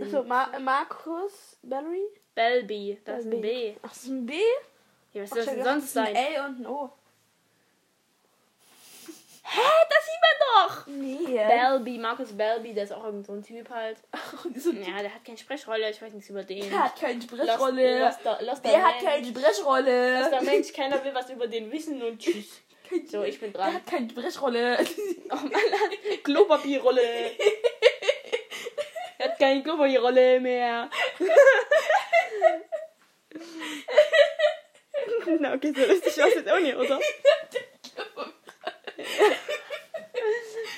Achso, 0.00 0.24
Ma 0.24 0.58
Markus 0.58 1.56
Bellery? 1.62 2.06
Belby, 2.34 2.98
das 3.04 3.24
ist 3.24 3.32
ein 3.32 3.40
B. 3.40 3.74
Ach, 3.82 3.88
das 3.90 4.02
ist 4.04 4.08
ein 4.08 4.26
B? 4.26 4.34
Ja, 5.12 5.22
was 5.22 5.30
soll 5.30 5.44
das 5.44 5.54
denn 5.54 5.64
sonst 5.64 5.92
sein? 5.92 6.06
ein 6.06 6.16
L 6.16 6.44
und 6.46 6.60
ein 6.60 6.66
O. 6.66 6.92
Hä, 9.42 9.60
doch! 10.54 10.86
Nee. 10.86 11.18
Belby, 11.48 11.98
Markus 11.98 12.32
Belby, 12.36 12.74
der 12.74 12.84
ist 12.84 12.92
auch 12.92 13.04
irgend 13.04 13.26
so 13.26 13.32
ein 13.32 13.42
Typ 13.42 13.68
halt. 13.70 13.96
so 14.56 14.70
Ja, 14.72 15.00
der 15.02 15.14
hat 15.14 15.24
keine 15.24 15.38
Sprechrolle, 15.38 15.90
ich 15.90 16.00
weiß 16.02 16.12
nichts 16.12 16.28
über 16.30 16.44
den. 16.44 16.68
Der 16.70 16.84
hat 16.84 16.96
keine 17.00 17.14
Lost- 17.20 17.24
Sprechrolle. 17.30 18.00
Loster- 18.00 18.38
Loster 18.42 18.68
Der 18.70 18.82
hat 18.84 19.00
keine 19.02 19.26
Sprechrolle. 19.26 20.20
Loster 20.20 20.42
Mensch, 20.42 20.72
keiner 20.72 21.02
will 21.04 21.14
was 21.14 21.30
über 21.30 21.46
den 21.46 21.70
wissen 21.72 22.02
und 22.02 22.18
tschüss. 22.18 22.60
So, 23.10 23.22
ich 23.22 23.40
bin 23.40 23.52
Der 23.52 23.62
dran. 23.62 23.74
hat 23.74 23.86
keine 23.86 24.10
Sprechrolle. 24.10 24.78
Oh 25.30 25.34
Mann, 25.36 25.50
Klopapierrolle. 26.24 27.00
er 29.18 29.28
hat 29.30 29.38
keine 29.38 29.62
Klopapierrolle 29.62 30.40
mehr. 30.40 30.90
Na, 35.40 35.54
okay, 35.54 35.72
so 35.74 35.84
lustig 35.86 36.18
war 36.18 36.28
es 36.28 36.34
jetzt 36.34 36.50
auch 36.50 36.58
nicht, 36.60 36.76
oder? 36.76 37.00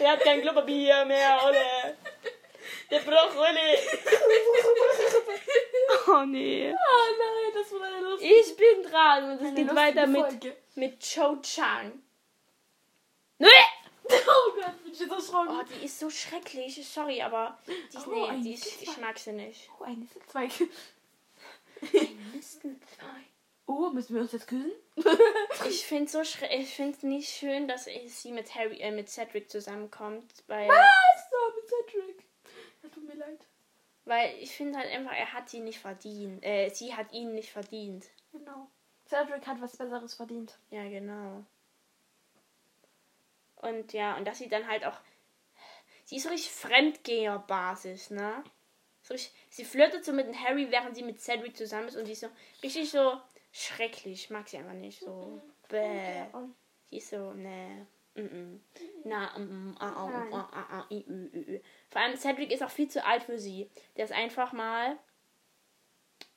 Er 0.04 0.12
hat 0.12 0.20
kein 0.20 0.40
Klopapier 0.42 1.04
mehr, 1.04 1.38
oder? 1.48 1.96
Der 2.90 3.00
Brokkoli. 3.00 3.78
oh 6.08 6.24
nee. 6.26 6.72
Oh 6.72 7.06
nein, 7.18 7.52
das 7.54 7.72
war 7.72 7.82
eine 7.86 8.00
lustige 8.00 8.34
Ich 8.34 8.56
bin 8.56 8.90
dran 8.90 9.30
und 9.32 9.42
es 9.46 9.54
geht 9.54 9.74
weiter 9.74 10.06
mit, 10.06 10.20
Folge. 10.20 10.56
mit 10.74 11.00
Cho 11.00 11.36
Chang. 11.42 12.02
Nee! 13.38 13.48
Oh 14.06 14.52
Gott, 14.54 14.82
bin 14.84 14.92
ich 14.92 15.00
jetzt 15.00 15.10
erschrocken. 15.12 15.48
Oh, 15.58 15.62
die 15.62 15.86
ist 15.86 15.98
so 15.98 16.10
schrecklich. 16.10 16.86
Sorry, 16.86 17.22
aber 17.22 17.58
die 17.66 17.96
ist, 17.96 18.06
Oh, 18.06 18.30
nee, 18.30 18.42
die 18.42 18.52
ist, 18.52 18.82
ich 18.82 18.96
mag 18.98 19.18
sie 19.18 19.32
nicht. 19.32 19.70
Oh, 19.80 19.84
ein 19.84 20.00
Nisselzweig. 20.00 20.50
Ein 21.80 22.32
Mistelzweig. 22.34 23.24
Oh, 23.66 23.90
müssen 23.90 24.14
wir 24.14 24.22
uns 24.22 24.32
jetzt 24.32 24.46
küssen? 24.46 24.72
Ich 25.68 25.86
finde 25.86 26.10
so 26.10 26.20
ich 26.20 26.74
finde 26.74 26.96
es 26.96 27.02
nicht 27.02 27.28
schön, 27.30 27.68
dass 27.68 27.84
sie 28.06 28.32
mit 28.32 28.54
Harry 28.54 28.78
äh, 28.80 28.90
mit 28.90 29.08
Cedric 29.08 29.50
zusammenkommt, 29.50 30.32
weil 30.46 30.68
Was? 30.68 31.30
So, 31.30 31.36
mit 31.56 31.68
Cedric. 31.68 32.24
Ja, 32.82 32.88
tut 32.90 33.04
mir 33.04 33.14
leid. 33.14 33.46
weil 34.04 34.34
ich 34.40 34.50
finde 34.54 34.78
halt 34.78 34.90
einfach, 34.90 35.12
er 35.12 35.32
hat 35.32 35.48
sie 35.48 35.60
nicht 35.60 35.78
verdient. 35.78 36.44
Äh, 36.44 36.68
sie 36.70 36.94
hat 36.94 37.12
ihn 37.12 37.34
nicht 37.34 37.50
verdient. 37.50 38.06
Genau. 38.32 38.68
Cedric 39.08 39.46
hat 39.46 39.60
was 39.60 39.76
Besseres 39.76 40.14
verdient. 40.14 40.58
Ja, 40.70 40.82
genau. 40.88 41.44
Und 43.56 43.92
ja, 43.92 44.16
und 44.16 44.26
dass 44.26 44.38
sie 44.38 44.48
dann 44.48 44.66
halt 44.68 44.84
auch 44.84 44.98
sie 46.04 46.16
ist 46.16 46.24
so 46.24 46.28
richtig 46.28 46.52
Fremdgeher-Basis, 46.52 48.10
ne? 48.10 48.44
So 49.02 49.14
richtig, 49.14 49.34
sie 49.50 49.64
flirtet 49.64 50.04
so 50.04 50.12
mit 50.12 50.26
Harry, 50.42 50.70
während 50.70 50.96
sie 50.96 51.02
mit 51.02 51.20
Cedric 51.20 51.56
zusammen 51.56 51.88
ist 51.88 51.96
und 51.96 52.06
die 52.06 52.12
ist 52.12 52.20
so 52.20 52.28
richtig 52.62 52.90
so 52.90 53.20
schrecklich. 53.54 54.24
Ich 54.24 54.30
mag 54.30 54.48
sie 54.48 54.58
einfach 54.58 54.74
nicht 54.74 55.00
so. 55.00 55.40
Bäh. 55.68 56.16
Ja, 56.18 56.26
und 56.32 56.54
Die 56.90 56.98
ist 56.98 57.10
so, 57.10 57.32
ne. 57.32 57.86
Na. 59.04 59.30
Vor 61.90 62.00
allem 62.00 62.16
Cedric 62.16 62.52
ist 62.52 62.62
auch 62.62 62.70
viel 62.70 62.88
zu 62.88 63.04
alt 63.04 63.22
für 63.24 63.38
sie. 63.38 63.70
Der 63.96 64.04
ist 64.04 64.12
einfach 64.12 64.52
mal 64.52 64.96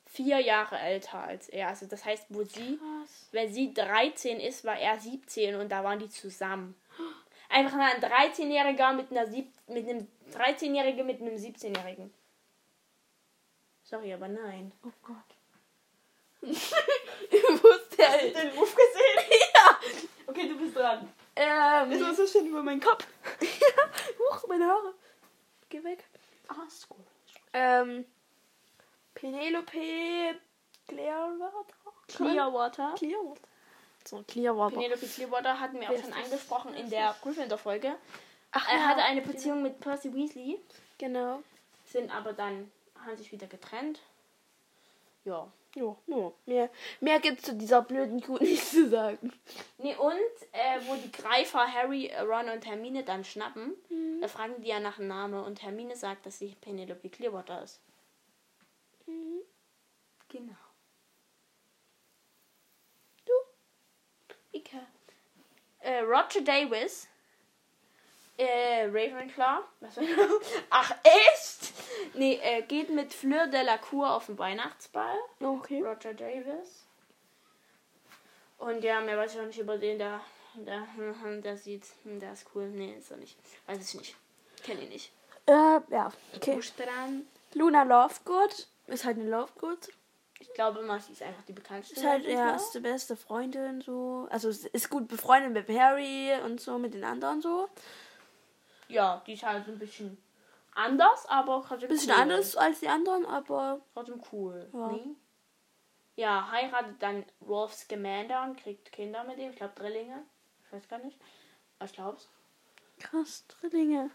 vier 0.05 0.39
Jahre 0.39 0.79
älter 0.79 1.19
als 1.19 1.49
er. 1.49 1.67
Also 1.67 1.85
das 1.85 2.05
heißt, 2.05 2.25
wo 2.29 2.43
sie, 2.43 2.77
Krass. 2.77 3.27
wenn 3.31 3.51
sie 3.51 3.73
13 3.73 4.39
ist, 4.39 4.63
war 4.63 4.79
er 4.79 4.99
17 4.99 5.55
und 5.55 5.69
da 5.69 5.83
waren 5.83 5.99
die 5.99 6.09
zusammen. 6.09 6.75
Einfach 7.49 7.77
mal 7.77 7.91
ein 7.93 8.01
13-Jähriger 8.01 8.93
mit 8.93 9.11
einer 9.11 9.27
sieb 9.27 9.53
mit 9.67 9.87
einem 9.87 10.07
13-Jährigen 10.33 11.05
mit 11.05 11.21
einem 11.21 11.35
17-Jährigen. 11.35 12.13
Sorry, 13.83 14.13
aber 14.13 14.27
nein. 14.27 14.71
Oh 14.83 14.91
Gott. 15.01 15.36
Ich 16.51 17.63
wusste 17.63 18.01
ja 18.01 18.21
nicht. 18.23 18.35
Den 18.35 18.55
Move 18.55 18.65
gesehen? 18.71 19.39
Ja. 19.55 19.79
Okay, 20.27 20.47
du 20.49 20.57
bist 20.57 20.75
dran. 20.75 21.07
Ähm. 21.35 21.91
Das 21.91 22.01
war 22.01 22.13
so 22.15 22.27
schön 22.27 22.47
über 22.47 22.61
meinen 22.63 22.79
Kopf. 22.81 23.05
Huch, 24.19 24.47
meine 24.47 24.65
Haare. 24.67 24.93
Geh 25.69 25.83
weg. 25.83 26.03
Ah, 26.47 26.63
ist 26.67 26.87
gut. 26.89 27.05
Ähm. 27.53 28.05
Penelope 29.15 30.39
Clearwater? 30.87 31.63
Clearwater. 32.07 32.93
Clearwater. 32.97 33.41
So, 34.05 34.23
Clearwater. 34.27 34.75
Penelope 34.75 35.05
Clearwater 35.07 35.59
hatten 35.59 35.79
wir 35.81 35.89
auch 35.89 35.97
schon 36.01 36.13
angesprochen 36.13 36.73
in 36.75 36.89
der 36.89 37.15
Gryffindor-Folge. 37.21 37.95
Ach, 38.51 38.69
Er 38.69 38.77
ja. 38.77 38.87
hatte 38.87 39.01
eine 39.03 39.21
Beziehung 39.21 39.61
mit 39.63 39.79
Percy 39.79 40.13
Weasley, 40.13 40.59
Genau. 40.97 41.41
sind 41.85 42.13
aber 42.15 42.31
dann, 42.33 42.71
haben 43.05 43.17
sich 43.17 43.31
wieder 43.31 43.47
getrennt. 43.47 43.99
Ja. 45.25 45.47
Jo, 45.77 45.95
no. 46.07 46.33
Mehr, 46.47 46.71
mehr 47.01 47.19
gibt's 47.19 47.43
zu 47.43 47.53
dieser 47.53 47.83
blöden 47.83 48.19
Kuh 48.21 48.37
nicht 48.41 48.65
zu 48.65 48.89
sagen. 48.89 49.31
Nee, 49.77 49.95
und 49.95 50.11
äh, 50.51 50.79
wo 50.87 50.95
die 50.95 51.11
Greifer 51.11 51.71
Harry, 51.71 52.07
äh, 52.07 52.21
Ron 52.21 52.49
und 52.49 52.65
Hermine 52.65 53.03
dann 53.03 53.23
schnappen, 53.23 53.75
Mhm. 53.89 54.19
da 54.21 54.27
fragen 54.27 54.59
die 54.61 54.69
ja 54.69 54.79
nach 54.79 54.95
dem 54.95 55.07
Namen 55.07 55.35
und 55.43 55.61
Hermine 55.61 55.95
sagt, 55.95 56.25
dass 56.25 56.39
sie 56.39 56.55
Penelope 56.61 57.09
Clearwater 57.09 57.61
ist. 57.63 57.79
Mhm. 59.05 59.41
Genau. 60.29 60.55
Du? 63.25 63.33
Ike. 64.57 64.81
Äh, 65.81 65.99
Roger 65.99 66.41
Davis. 66.43 67.07
Äh, 68.37 68.85
Ravenclaw. 68.85 69.61
Was 69.79 69.97
war 69.97 70.03
Ach, 70.71 70.91
echt? 71.03 71.56
Nee, 72.13 72.39
äh, 72.41 72.61
geht 72.63 72.89
mit 72.89 73.13
Fleur 73.13 73.47
de 73.47 73.63
la 73.63 73.77
Cour 73.77 74.11
auf 74.13 74.27
den 74.27 74.37
Weihnachtsball. 74.37 75.17
Okay. 75.39 75.81
Roger 75.81 76.13
Davis. 76.13 76.85
Und 78.57 78.83
ja, 78.83 79.01
mehr 79.01 79.17
weiß 79.17 79.35
ich 79.35 79.41
auch 79.41 79.45
nicht 79.45 79.59
über 79.59 79.77
den, 79.77 79.99
der, 79.99 80.21
der, 80.55 80.87
der 81.43 81.57
sieht, 81.57 81.85
hm, 82.03 82.19
der 82.19 82.33
ist 82.33 82.45
cool. 82.55 82.67
Nee, 82.69 82.95
ist 82.97 83.11
er 83.11 83.17
nicht. 83.17 83.37
Weiß 83.65 83.93
ich 83.93 83.99
nicht. 83.99 84.15
Kenn 84.63 84.81
ihn 84.81 84.89
nicht. 84.89 85.11
Äh, 85.45 85.79
ja. 85.89 86.11
Okay. 86.35 86.59
Luna 87.53 87.83
Lovegood. 87.83 88.67
Ist 88.87 89.05
halt 89.05 89.17
eine 89.17 89.29
Lovegood. 89.29 89.89
Ich 90.39 90.53
glaube 90.53 90.79
immer, 90.79 90.99
sie 90.99 91.13
ist 91.13 91.23
einfach 91.23 91.43
die 91.47 91.53
bekannteste. 91.53 91.95
Ist 91.95 92.05
halt 92.05 92.23
Ravenclaw. 92.23 92.51
erste 92.51 92.81
beste 92.81 93.15
Freundin 93.15 93.81
so. 93.81 94.27
Also 94.29 94.49
ist 94.49 94.89
gut 94.89 95.07
befreundet 95.07 95.53
mit 95.53 95.77
Harry 95.77 96.31
und 96.45 96.61
so, 96.61 96.77
mit 96.77 96.93
den 96.93 97.03
anderen 97.03 97.41
so. 97.41 97.69
Ja, 98.87 99.21
die 99.25 99.33
ist 99.33 99.43
halt 99.43 99.67
ein 99.67 99.79
bisschen 99.79 100.17
anders, 100.77 101.25
aber 101.27 101.63
trotzdem 101.67 101.89
Bisschen 101.89 102.11
cool. 102.13 102.21
anders 102.21 102.55
als 102.55 102.79
die 102.79 102.87
anderen, 102.87 103.25
aber 103.25 103.81
Trotzdem 103.93 104.21
cool. 104.31 104.69
Ja. 104.73 104.87
Nee? 104.91 105.15
Ja, 106.15 106.49
heiratet 106.51 106.95
dann 107.01 107.25
Rolf 107.47 107.73
Scamander 107.73 108.43
und 108.43 108.57
kriegt 108.59 108.91
Kinder 108.91 109.23
mit 109.23 109.37
ihm. 109.37 109.51
Ich 109.51 109.57
glaube 109.57 109.73
Drillinge. 109.75 110.23
Ich 110.65 110.73
weiß 110.73 110.87
gar 110.87 110.99
nicht. 110.99 111.17
Aber 111.79 111.85
Ich 111.85 111.93
glaub's. 111.93 112.27
krass, 112.99 113.45
Drillinge. 113.47 114.09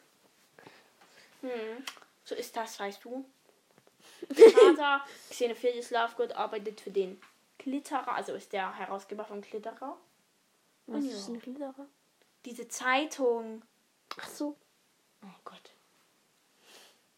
Hm. 1.42 1.84
So 2.24 2.34
ist 2.34 2.56
das, 2.56 2.78
weißt 2.80 3.04
du. 3.04 3.24
Vater, 4.34 5.04
Xenophilius 5.30 5.90
Lovegood, 5.90 6.32
arbeitet 6.32 6.80
für 6.80 6.90
den 6.90 7.20
Glitterer, 7.58 8.14
also 8.14 8.32
ist 8.34 8.52
der 8.52 8.76
Herausgeber 8.76 9.24
von 9.24 9.40
Glitterer. 9.40 9.96
Was 10.86 11.04
Ja. 11.04 11.12
ist 11.12 11.28
ein 11.28 11.40
Glitterer? 11.40 11.86
Diese 12.44 12.66
Zeitung. 12.68 13.62
Ach 14.20 14.28
so. 14.28 14.56
Oh 15.24 15.28
Gott. 15.44 15.70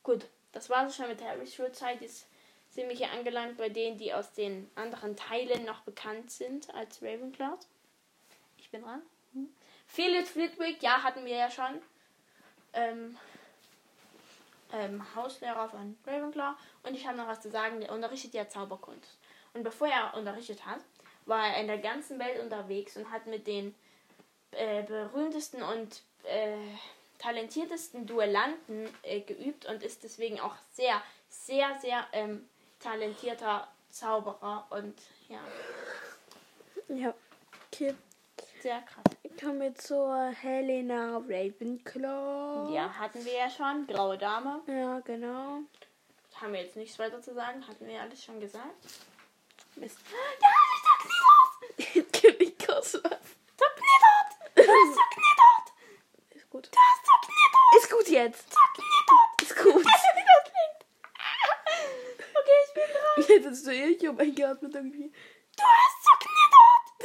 Gut, 0.05 0.27
das 0.53 0.71
war 0.71 0.87
es 0.87 0.95
schon 0.95 1.09
mit 1.09 1.23
Harrys 1.23 1.55
Schulzeit. 1.55 2.01
Jetzt 2.03 2.27
sind 2.69 2.89
wir 2.89 2.95
hier 2.95 3.11
angelangt 3.11 3.57
bei 3.57 3.71
denen, 3.71 3.97
die 3.97 4.13
aus 4.13 4.33
den 4.33 4.71
anderen 4.75 5.17
Teilen 5.17 5.65
noch 5.65 5.81
bekannt 5.81 6.31
sind 6.31 6.73
als 6.75 7.03
Ravenclaws. 7.03 7.67
Ich 8.59 8.71
bin 8.71 8.83
dran. 8.83 9.03
Hm. 9.33 9.49
Felix 9.87 10.31
Flitwick, 10.31 10.83
ja, 10.83 11.03
hatten 11.03 11.25
wir 11.25 11.37
ja 11.37 11.51
schon. 11.51 11.81
Ähm, 12.75 13.17
ähm, 14.73 15.03
Hauslehrer 15.15 15.69
von 15.69 15.97
Ravenclaw. 16.07 16.55
Und 16.83 16.95
ich 16.95 17.07
habe 17.07 17.17
noch 17.17 17.29
was 17.29 17.41
zu 17.41 17.51
sagen, 17.51 17.81
der 17.81 17.93
unterrichtet 17.93 18.35
ja 18.35 18.49
Zauberkunst. 18.49 19.19
Und 19.55 19.63
bevor 19.63 19.89
er 19.89 20.15
unterrichtet 20.15 20.67
hat, 20.67 20.81
war 21.27 21.47
er 21.47 21.61
in 21.61 21.67
der 21.67 21.79
ganzen 21.79 22.19
Welt 22.19 22.43
unterwegs 22.43 22.97
und 22.97 23.11
hat 23.11 23.27
mit 23.27 23.47
den 23.47 23.75
äh, 24.51 24.83
berühmtesten 24.83 25.63
und 25.63 26.03
äh, 26.25 26.59
talentiertesten 27.19 28.07
Duellanten 28.07 28.89
äh, 29.03 29.21
geübt 29.21 29.67
und 29.67 29.83
ist 29.83 30.03
deswegen 30.05 30.41
auch 30.41 30.55
sehr, 30.73 31.01
sehr, 31.29 31.75
sehr 31.81 32.07
ähm, 32.13 32.49
talentierter 32.81 33.69
Zauberer 33.91 34.67
und 34.71 34.95
ja, 35.29 35.39
Ja. 36.89 37.15
Okay. 37.73 37.95
sehr 38.61 38.81
krass. 38.83 39.05
Kommen 39.41 39.61
wir 39.61 39.75
zur 39.75 40.29
Helena 40.31 41.17
Ravenclaw. 41.19 42.73
Ja, 42.73 42.93
hatten 42.99 43.25
wir 43.25 43.33
ja 43.33 43.51
schon. 43.51 43.87
Graue 43.87 44.17
Dame. 44.19 44.61
Ja, 44.67 45.01
genau. 45.01 45.61
Haben 46.41 46.53
wir 46.53 46.63
jetzt 46.63 46.77
nichts 46.77 46.99
weiter 46.99 47.21
zu 47.21 47.35
sagen. 47.35 47.67
Hatten 47.67 47.87
wir 47.87 47.95
ja 47.95 48.03
alles 48.03 48.23
schon 48.23 48.39
gesagt. 48.41 48.65
Mist. 49.77 49.99
Ja, 50.41 50.49
ich 50.77 52.05
sag! 52.13 52.13
König 52.23 52.59
Koswas. 52.67 53.03
Sag 53.03 53.75
Niedert! 53.77 54.31
Du 54.55 54.63
hast 54.73 54.95
sag 54.95 55.17
Niedert! 55.17 56.37
Ist 56.37 56.51
gut. 56.51 56.69
Du 56.71 56.79
hast 56.79 57.04
sag 57.04 57.04
Niedert! 57.04 57.04
Ist 57.85 57.91
gut 57.91 58.09
jetzt. 58.09 58.47
Ist 59.43 59.57
gut. 59.57 59.85
Klingt? 59.85 60.81
Okay, 62.35 62.59
ich 62.65 62.73
bin 62.73 62.85
dran. 62.95 63.25
Jetzt 63.29 63.47
ist 63.47 63.65
so 63.67 63.71
ich 63.71 64.09
um 64.09 64.19
eingeatmet 64.19 64.75
irgendwie. 64.75 65.13
Du 65.55 65.63
hast 65.63 66.09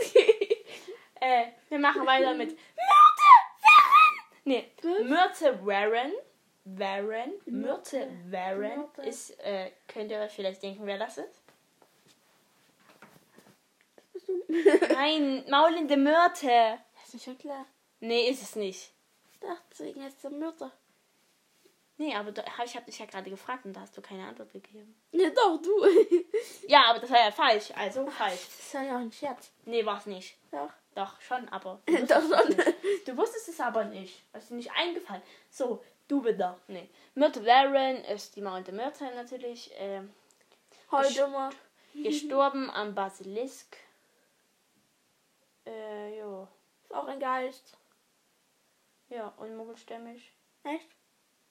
Niedert! 0.05 0.55
äh, 1.21 1.47
wir 1.67 1.79
machen 1.79 2.05
weiter 2.05 2.33
mit 2.33 2.51
Myrte 2.51 3.29
Warren! 3.61 4.21
Nee? 4.45 4.71
Myrte 5.03 5.65
Warren. 5.65 6.13
Warren. 6.63 7.33
Myrte. 7.45 8.07
Warren 8.29 8.85
ist, 9.03 9.37
äh, 9.41 9.71
könnt 9.85 10.11
ihr 10.11 10.19
euch 10.19 10.31
vielleicht 10.31 10.63
denken, 10.63 10.85
wer 10.85 10.97
das 10.97 11.17
ist? 11.17 11.43
Nein, 14.47 15.43
maulende 15.49 15.97
Myrte. 15.97 16.79
Das 17.01 17.13
ist 17.13 17.25
schon 17.25 17.37
klar. 17.37 17.65
Nee, 17.99 18.29
ist 18.29 18.41
es 18.41 18.55
nicht. 18.55 18.93
Ich 19.41 19.47
dachte, 19.47 19.63
deswegen 19.71 20.03
heißt 20.03 20.23
es 20.23 20.31
Mörder. 20.31 20.71
Nee, 21.97 22.15
aber 22.15 22.31
da, 22.31 22.43
ich 22.63 22.75
habe 22.75 22.85
dich 22.85 22.99
ja 22.99 23.05
gerade 23.05 23.29
gefragt 23.29 23.65
und 23.65 23.73
da 23.73 23.81
hast 23.81 23.97
du 23.97 24.01
keine 24.01 24.25
Antwort 24.25 24.51
gegeben. 24.53 24.95
Ja, 25.11 25.29
doch, 25.29 25.61
du. 25.61 25.85
Ja, 26.67 26.85
aber 26.89 26.99
das 26.99 27.09
war 27.09 27.19
ja 27.19 27.31
falsch. 27.31 27.71
Also 27.75 28.05
falsch. 28.07 28.45
Das 28.45 28.59
ist 28.59 28.73
ja 28.73 28.95
auch 28.95 29.01
ein 29.01 29.11
Scherz. 29.11 29.51
Nee, 29.65 29.85
war's 29.85 30.05
nicht. 30.05 30.37
Doch. 30.51 30.69
Doch, 30.95 31.19
schon, 31.21 31.47
aber. 31.49 31.81
Doch 31.87 32.21
schon. 32.21 32.55
Du 33.05 33.17
wusstest 33.17 33.49
es 33.49 33.59
aber 33.59 33.85
nicht. 33.85 34.21
Ist 34.33 34.49
dir 34.49 34.55
nicht 34.55 34.71
eingefallen. 34.71 35.21
So, 35.49 35.81
Du 36.09 36.23
bitte. 36.23 36.55
Nee. 36.67 36.89
Myrtle 37.13 37.45
Warren 37.45 38.03
ist 38.05 38.35
die 38.35 38.41
Mauer 38.41 38.61
der 38.61 38.73
Myrtle 38.73 39.13
natürlich. 39.15 39.71
Äh, 39.79 40.01
Heute 40.89 41.27
mal. 41.27 41.51
gestorben 41.93 42.67
am 42.71 42.95
Basilisk. 42.95 43.77
Äh, 45.67 46.19
jo. 46.19 46.47
Ist 46.83 46.95
auch 46.95 47.05
ein 47.05 47.19
Geist. 47.19 47.77
Ja, 49.09 49.29
und 49.37 49.55
muggelstämmig. 49.55 50.31
Echt? 50.63 50.89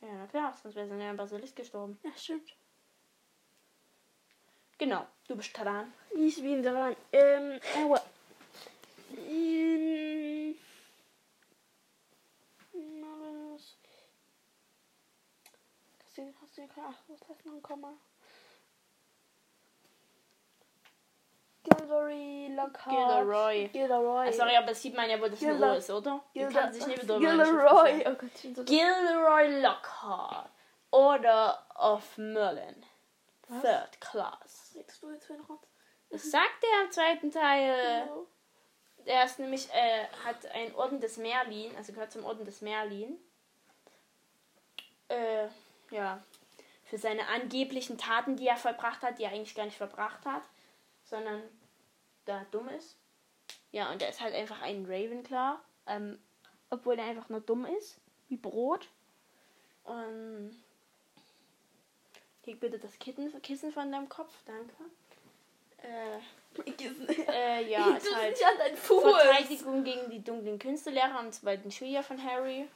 Ja, 0.01 0.13
na 0.13 0.27
klar, 0.29 0.57
sonst 0.63 0.77
wäre 0.77 0.89
sie 0.89 0.95
ja 1.03 1.11
am 1.11 1.17
Basilisk 1.17 1.57
gestorben. 1.57 1.99
Ja, 2.05 2.13
stimmt. 2.17 2.57
Genau, 4.79 5.05
du 5.27 5.35
bist 5.35 5.57
dran. 5.59 5.93
Ich 6.15 6.41
bin 6.41 6.63
dran. 6.63 6.95
Ähm, 7.13 7.61
aua. 7.77 8.01
Ähm, 9.27 10.55
na, 12.73 13.09
was? 13.53 13.77
Hast 16.05 16.17
du, 16.17 16.35
hast 16.41 16.59
du, 16.59 16.63
ach, 16.77 17.03
was 17.09 17.29
heißt 17.29 17.45
noch 17.45 17.55
ein 17.55 17.63
Komma? 17.63 17.93
Gilderoy 21.79 22.49
Lockhart. 22.55 22.91
Gilderoy. 22.91 23.69
Gilderoy. 23.69 24.29
Ah, 24.29 24.33
sorry, 24.33 24.57
aber 24.57 24.67
das 24.69 24.83
sieht 24.83 24.95
man 24.97 25.09
ja, 25.09 25.21
wo 25.21 25.29
das 25.29 25.39
Gilder- 25.39 25.67
Logo 25.67 25.79
ist, 25.79 25.91
oder? 25.91 26.25
Gilder- 26.35 26.61
kann 26.61 26.73
sich 26.73 26.87
nicht 26.87 27.03
wieder 27.03 27.19
Gilderoy. 27.19 28.05
Oh 28.07 28.15
Gott, 28.15 28.31
ich 28.35 28.55
so 28.57 28.65
Gilderoy 28.65 29.61
Lockhart. 29.61 30.51
Order 30.91 31.67
of 31.79 32.17
Merlin. 32.19 32.85
Was? 33.49 33.63
Third 33.63 34.01
Class. 34.01 34.73
Legst 34.75 35.03
du 35.03 35.11
jetzt 35.11 35.29
wieder 35.29 35.43
raus? 35.49 35.61
Das 36.11 36.31
sagt 36.31 36.63
er 36.63 36.85
im 36.85 36.91
zweiten 36.91 37.31
Teil. 37.31 38.07
Ja. 38.07 38.09
Er 39.05 39.25
ist 39.25 39.39
nämlich, 39.39 39.69
äh, 39.73 40.07
hat 40.25 40.45
einen 40.53 40.75
Orden 40.75 41.01
des 41.01 41.17
Merlin, 41.17 41.75
also 41.77 41.93
gehört 41.93 42.13
zum 42.13 42.25
Orden 42.25 42.45
des 42.45 42.61
Merlin. 42.61 43.19
Äh, 45.09 45.49
ja. 45.91 46.23
Für 46.85 46.99
seine 46.99 47.27
angeblichen 47.29 47.99
Taten, 47.99 48.37
die 48.37 48.47
er 48.47 48.57
vollbracht 48.57 49.03
hat, 49.03 49.19
die 49.19 49.25
er 49.25 49.31
eigentlich 49.31 49.55
gar 49.55 49.65
nicht 49.67 49.77
vollbracht 49.79 50.25
hat, 50.25 50.43
sondern 51.05 51.43
da 52.29 52.45
dumm 52.51 52.69
ist. 52.69 52.97
Ja, 53.73 53.91
und 53.91 54.03
er 54.03 54.11
ist 54.11 54.21
halt 54.21 54.35
einfach 54.35 54.61
ein 54.63 54.85
Ravenclaw, 54.87 55.59
ähm, 55.87 56.19
obwohl 56.71 56.99
er 56.99 57.07
einfach 57.07 57.29
nur 57.29 57.41
dumm 57.41 57.67
ist, 57.67 57.99
wie 58.29 58.37
Brot. 58.37 58.89
Und 59.85 60.63
leg 62.45 62.61
bitte 62.61 62.79
das 62.79 62.99
Kitten, 62.99 63.41
Kissen 63.43 63.73
von 63.73 63.91
deinem 63.91 64.09
Kopf, 64.09 64.33
danke. 64.45 64.75
Äh, 65.83 66.19
äh, 67.31 67.71
ja, 67.71 67.97
ist 67.97 68.15
halt. 68.15 68.37
Verteidigung 68.77 69.85
gegen 69.85 70.11
die 70.11 70.23
dunklen 70.23 70.59
Künstelehrer 70.59 71.21
und 71.21 71.33
zweiten 71.33 71.71
Schüler 71.71 72.03
von 72.03 72.23
Harry. 72.23 72.69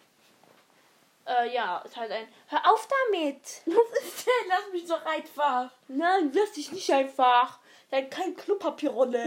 Äh, 1.26 1.54
ja, 1.54 1.78
ist 1.78 1.96
halt 1.96 2.10
ein. 2.10 2.26
Hör 2.48 2.72
auf 2.72 2.88
damit! 3.10 3.42
Was 3.66 4.00
ist 4.00 4.26
denn? 4.26 4.48
Lass 4.48 4.72
mich 4.72 4.86
doch 4.86 5.04
einfach. 5.04 5.70
Nein, 5.88 6.32
lass 6.34 6.52
dich 6.52 6.72
nicht 6.72 6.90
einfach! 6.92 7.58
Dein 7.92 8.08
kein 8.08 8.34
Klopapierrolle! 8.34 9.26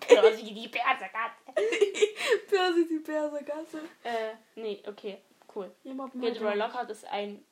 Persi, 0.00 0.52
die 0.52 0.68
Perserkatze! 0.68 1.40
Percy 2.50 2.86
die 2.86 2.98
Persergasse. 2.98 3.80
Äh, 4.04 4.34
nee, 4.54 4.82
okay, 4.86 5.22
cool. 5.54 5.74
Gilderoy 5.82 6.56
Lockhart 6.56 6.90
ist 6.90 7.06
ein. 7.06 7.42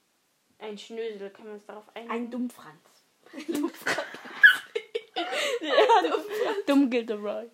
ein 0.59 0.77
Schnösel, 0.77 1.31
können 1.31 1.49
wir 1.49 1.55
uns 1.55 1.65
darauf 1.65 1.85
einigen? 1.97 2.13
Ein 2.13 2.31
Dummfranz. 2.31 3.07
Dumm 6.67 6.91
Gilderoy. 6.91 7.49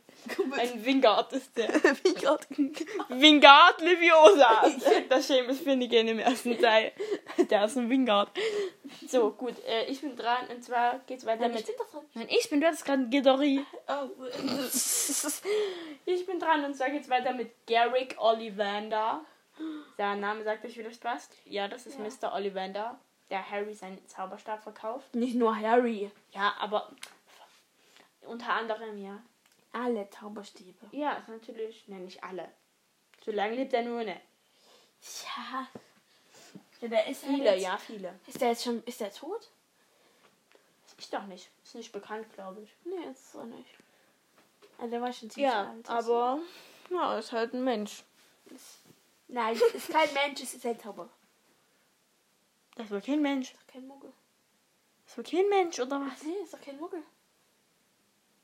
Ein 0.53 0.85
Wingard 0.85 1.33
ist 1.33 1.57
der. 1.57 1.69
Gott. 2.23 2.47
Wingard 3.09 3.81
Leviosa. 3.81 4.65
Das 5.09 5.27
Seamus 5.29 5.61
Finnegan 5.61 6.09
im 6.09 6.19
ersten 6.19 6.59
Teil. 6.59 6.93
Der 7.51 7.65
ist 7.65 7.77
ein 7.77 7.89
Wingard. 7.89 8.31
So, 9.09 9.31
gut. 9.33 9.55
Äh, 9.67 9.85
ich 9.87 10.01
bin 10.01 10.17
dran 10.17 10.47
und 10.49 10.63
zwar 10.65 10.99
geht's 11.07 11.25
weiter 11.27 11.43
Nein, 11.43 11.53
mit. 11.53 11.61
ich 11.61 11.67
bin 11.67 11.77
doch 11.79 11.91
dran. 11.91 12.05
Nein, 12.15 12.27
ich 12.31 12.51
bin, 12.51 12.61
du 12.61 12.67
hattest 12.67 12.85
gerade 12.85 13.07
Gilderoy. 13.09 13.65
Oh, 13.89 14.09
Ich 16.07 16.27
bin 16.27 16.39
dran 16.39 16.65
und 16.65 16.75
zwar 16.75 16.91
geht's 16.91 17.09
weiter 17.09 17.33
mit 17.33 17.51
Garrick 17.67 18.17
Ollivander. 18.19 19.21
Der 19.99 20.17
Name 20.17 20.43
sagt 20.45 20.65
euch, 20.65 20.77
wie 20.79 20.83
das 20.83 20.99
passt. 20.99 21.33
Ja, 21.45 21.69
das 21.69 21.87
ist 21.87 21.99
Ja. 21.99 22.05
Mr. 22.31 22.35
Ollivander, 22.35 22.99
der 23.31 23.49
Harry 23.51 23.75
seinen 23.75 24.07
Zauberstab 24.09 24.63
verkauft. 24.63 25.15
Nicht 25.15 25.35
nur 25.35 25.55
Harry. 25.59 26.11
Ja, 26.33 26.55
aber 26.59 26.91
unter 28.23 28.53
anderem, 28.53 28.97
ja. 28.99 29.19
Alle 29.73 30.09
Zauberstäbe. 30.11 30.87
Ja, 30.93 31.15
ist 31.15 31.29
natürlich, 31.29 31.87
ne, 31.89 31.97
nicht 32.01 32.23
alle. 32.25 32.51
So 33.25 33.31
lange 33.31 33.55
lebt 33.55 33.73
er 33.73 33.83
nur, 33.83 34.03
ne. 34.03 34.21
Ja. 35.25 35.69
Ja, 36.81 36.89
der 36.89 37.07
ist 37.09 37.25
Viele, 37.25 37.53
jetzt, 37.55 37.63
ja, 37.63 37.77
viele. 37.77 38.19
Ist 38.27 38.41
der 38.41 38.49
jetzt 38.49 38.65
schon. 38.65 38.83
Ist 38.85 39.01
der 39.01 39.13
tot? 39.13 39.51
Ich 40.99 41.09
doch 41.11 41.25
nicht. 41.27 41.51
Ist 41.65 41.75
nicht 41.75 41.93
bekannt, 41.93 42.31
glaube 42.35 42.61
ich. 42.63 42.75
Nee, 42.85 43.11
ist 43.11 43.33
so 43.33 43.43
nicht. 43.45 43.69
Also 44.79 44.91
der 44.91 45.01
war 45.03 45.13
schon 45.13 45.31
ziemlich 45.31 45.51
Ja, 45.53 45.71
alt. 45.71 45.89
aber 45.89 46.39
ja, 46.91 47.19
ist 47.19 47.33
halt 47.33 47.55
ein 47.55 47.65
Mensch. 47.65 48.03
Nein, 49.29 49.59
ist 49.75 49.91
kein 49.91 50.13
Mensch, 50.13 50.43
es 50.43 50.55
ist 50.55 50.67
ein 50.67 50.79
Zauber. 50.79 51.09
Das 52.77 52.91
war 52.91 53.01
kein 53.01 53.23
Mensch. 53.23 53.53
Ist 53.53 53.61
doch 53.61 53.67
kein 53.73 53.87
Muggel. 53.87 54.13
Das 55.07 55.17
war 55.17 55.25
kein 55.25 55.49
Mensch, 55.49 55.79
oder 55.81 56.01
Ach 56.05 56.13
was? 56.13 56.23
nee, 56.23 56.35
ist 56.43 56.53
doch 56.55 56.61
kein 56.61 56.79
Muggel. 56.79 57.03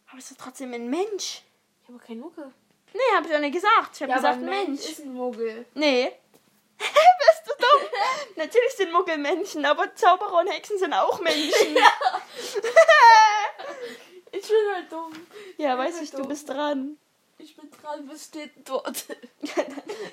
Aber 0.08 0.18
ist 0.18 0.30
doch 0.30 0.36
trotzdem 0.36 0.72
ein 0.74 0.88
Mensch. 0.88 1.42
Ich 1.82 1.88
habe 1.88 1.98
kein 1.98 2.20
Muggel. 2.20 2.52
Nee, 2.92 3.00
hab 3.14 3.26
ich 3.26 3.34
auch 3.34 3.40
nicht 3.40 3.54
gesagt. 3.54 3.90
Ich 3.94 4.02
hab 4.02 4.14
gesagt, 4.14 4.38
ein 4.38 4.44
Mensch. 4.44 4.80
ist 4.80 5.00
ein 5.00 5.12
Muggel. 5.12 5.66
Nee. 5.74 6.12
Bist 6.78 7.42
du 7.46 7.52
dumm? 7.58 7.88
Natürlich 8.36 8.72
sind 8.76 8.92
Muggel 8.92 9.18
Menschen, 9.18 9.64
aber 9.64 9.94
Zauberer 9.94 10.40
und 10.40 10.48
Hexen 10.48 10.78
sind 10.78 10.92
auch 10.92 11.20
Menschen. 11.20 11.76
Ich 14.32 14.42
bin 14.48 14.74
halt 14.74 14.92
dumm. 14.92 15.12
ja, 15.56 15.78
weiß 15.78 16.02
ich, 16.02 16.10
du 16.10 16.26
bist 16.26 16.48
dran. 16.48 16.98
Ich 17.38 17.56
bin 17.56 17.70
dran, 17.70 18.06
was 18.06 18.24
steht 18.26 18.50
dort? 18.68 19.06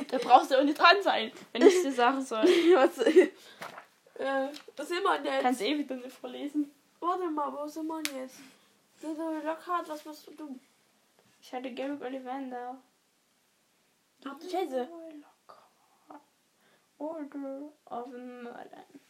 Da 0.08 0.17
brauchst 0.17 0.51
du 0.51 0.60
auch 0.60 0.63
nicht 0.63 0.79
dran 0.79 0.95
sein, 1.03 1.32
wenn 1.51 1.63
ich 1.67 1.82
dir 1.82 1.91
sagen 1.91 2.23
soll. 2.23 2.43
was, 2.43 2.97
äh, 2.99 3.29
was 4.77 4.88
sind 4.88 5.03
wir 5.03 5.17
denn 5.17 5.25
jetzt? 5.25 5.41
Kannst 5.41 5.62
eh 5.62 5.77
wieder 5.77 5.95
nicht 5.95 6.15
vorlesen. 6.15 6.71
Warte 7.01 7.25
mal, 7.29 7.51
wo 7.51 7.67
sind 7.67 7.86
wir 7.88 8.01
jetzt? 8.17 8.36
Gilderoy 9.03 9.43
Lockhart, 9.43 9.89
was 9.89 10.05
machst 10.05 10.25
du? 10.37 10.59
Ich 11.41 11.51
hatte 11.53 11.73
Garrick 11.73 12.01
Ollivander. 12.01 12.81
Ach, 14.23 14.37
Scheiße. 14.49 14.87
Order 16.97 17.73
of 17.87 18.07
Merlin. 18.07 19.01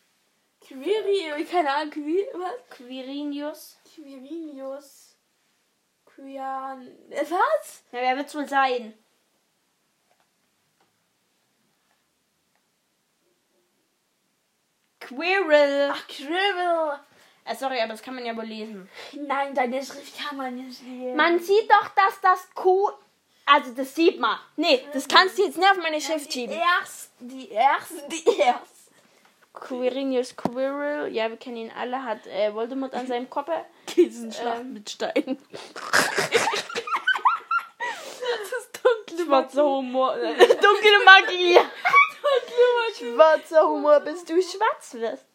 Quiri, 0.62 1.45
keine 1.45 1.71
Ahnung, 1.71 1.91
Quiri, 1.91 2.25
was? 2.34 2.69
Quirinius. 2.71 3.77
Quirinius. 3.93 5.15
Quian. 6.06 6.88
Äh, 7.12 7.25
Was? 7.29 7.84
Ja, 7.91 7.99
wer 8.01 8.17
wird's 8.17 8.34
wohl 8.34 8.47
sein? 8.47 8.95
Quirrell. 14.99 15.91
Ach, 15.91 16.08
Quirrell. 16.08 16.99
Äh, 17.45 17.56
sorry, 17.56 17.79
aber 17.79 17.89
das 17.91 18.01
kann 18.01 18.15
man 18.15 18.25
ja 18.25 18.36
wohl 18.36 18.45
lesen. 18.45 18.89
Nein, 19.13 19.53
deine 19.53 19.84
Schrift 19.84 20.17
kann 20.17 20.38
man 20.38 20.56
nicht 20.56 20.77
sehen. 20.79 21.15
Man 21.15 21.39
sieht 21.39 21.69
doch, 21.69 21.89
dass 21.89 22.21
das 22.21 22.49
Q. 22.53 22.89
Also, 23.45 23.73
das 23.73 23.93
sieht 23.93 24.19
man. 24.19 24.38
Nee, 24.56 24.86
das 24.93 25.08
kannst 25.08 25.38
du 25.38 25.43
jetzt 25.43 25.58
nicht 25.58 25.69
auf 25.69 25.77
meine 25.77 25.99
Schrift 25.99 26.27
die 26.34 26.41
schieben. 26.41 26.56
erst, 26.56 27.12
die 27.19 27.49
erst, 27.49 27.91
die 28.10 28.39
erst. 28.39 28.73
Quirinius 29.53 30.36
Quirrell, 30.36 31.13
ja, 31.13 31.29
wir 31.29 31.38
kennen 31.38 31.58
ihn 31.58 31.71
alle, 31.77 32.03
hat 32.03 32.25
äh, 32.25 32.53
Voldemort 32.53 32.93
an 32.95 33.06
seinem 33.06 33.29
Kopf. 33.29 33.49
Kiesenschlacht 33.86 34.62
Ähm. 34.62 34.73
mit 34.73 34.89
Steinen. 34.89 35.38
das 35.73 36.01
ist 38.60 38.79
dunkle 38.82 39.25
Schwarzer 39.25 39.63
Humor. 39.63 40.17
äh, 40.17 40.36
Dunkle 40.38 41.03
Magie. 41.06 41.60
Schwarzer 42.97 43.67
Humor, 43.67 43.99
bis 43.99 44.23
du 44.25 44.41
schwarz 44.41 44.93
wirst. 44.95 45.25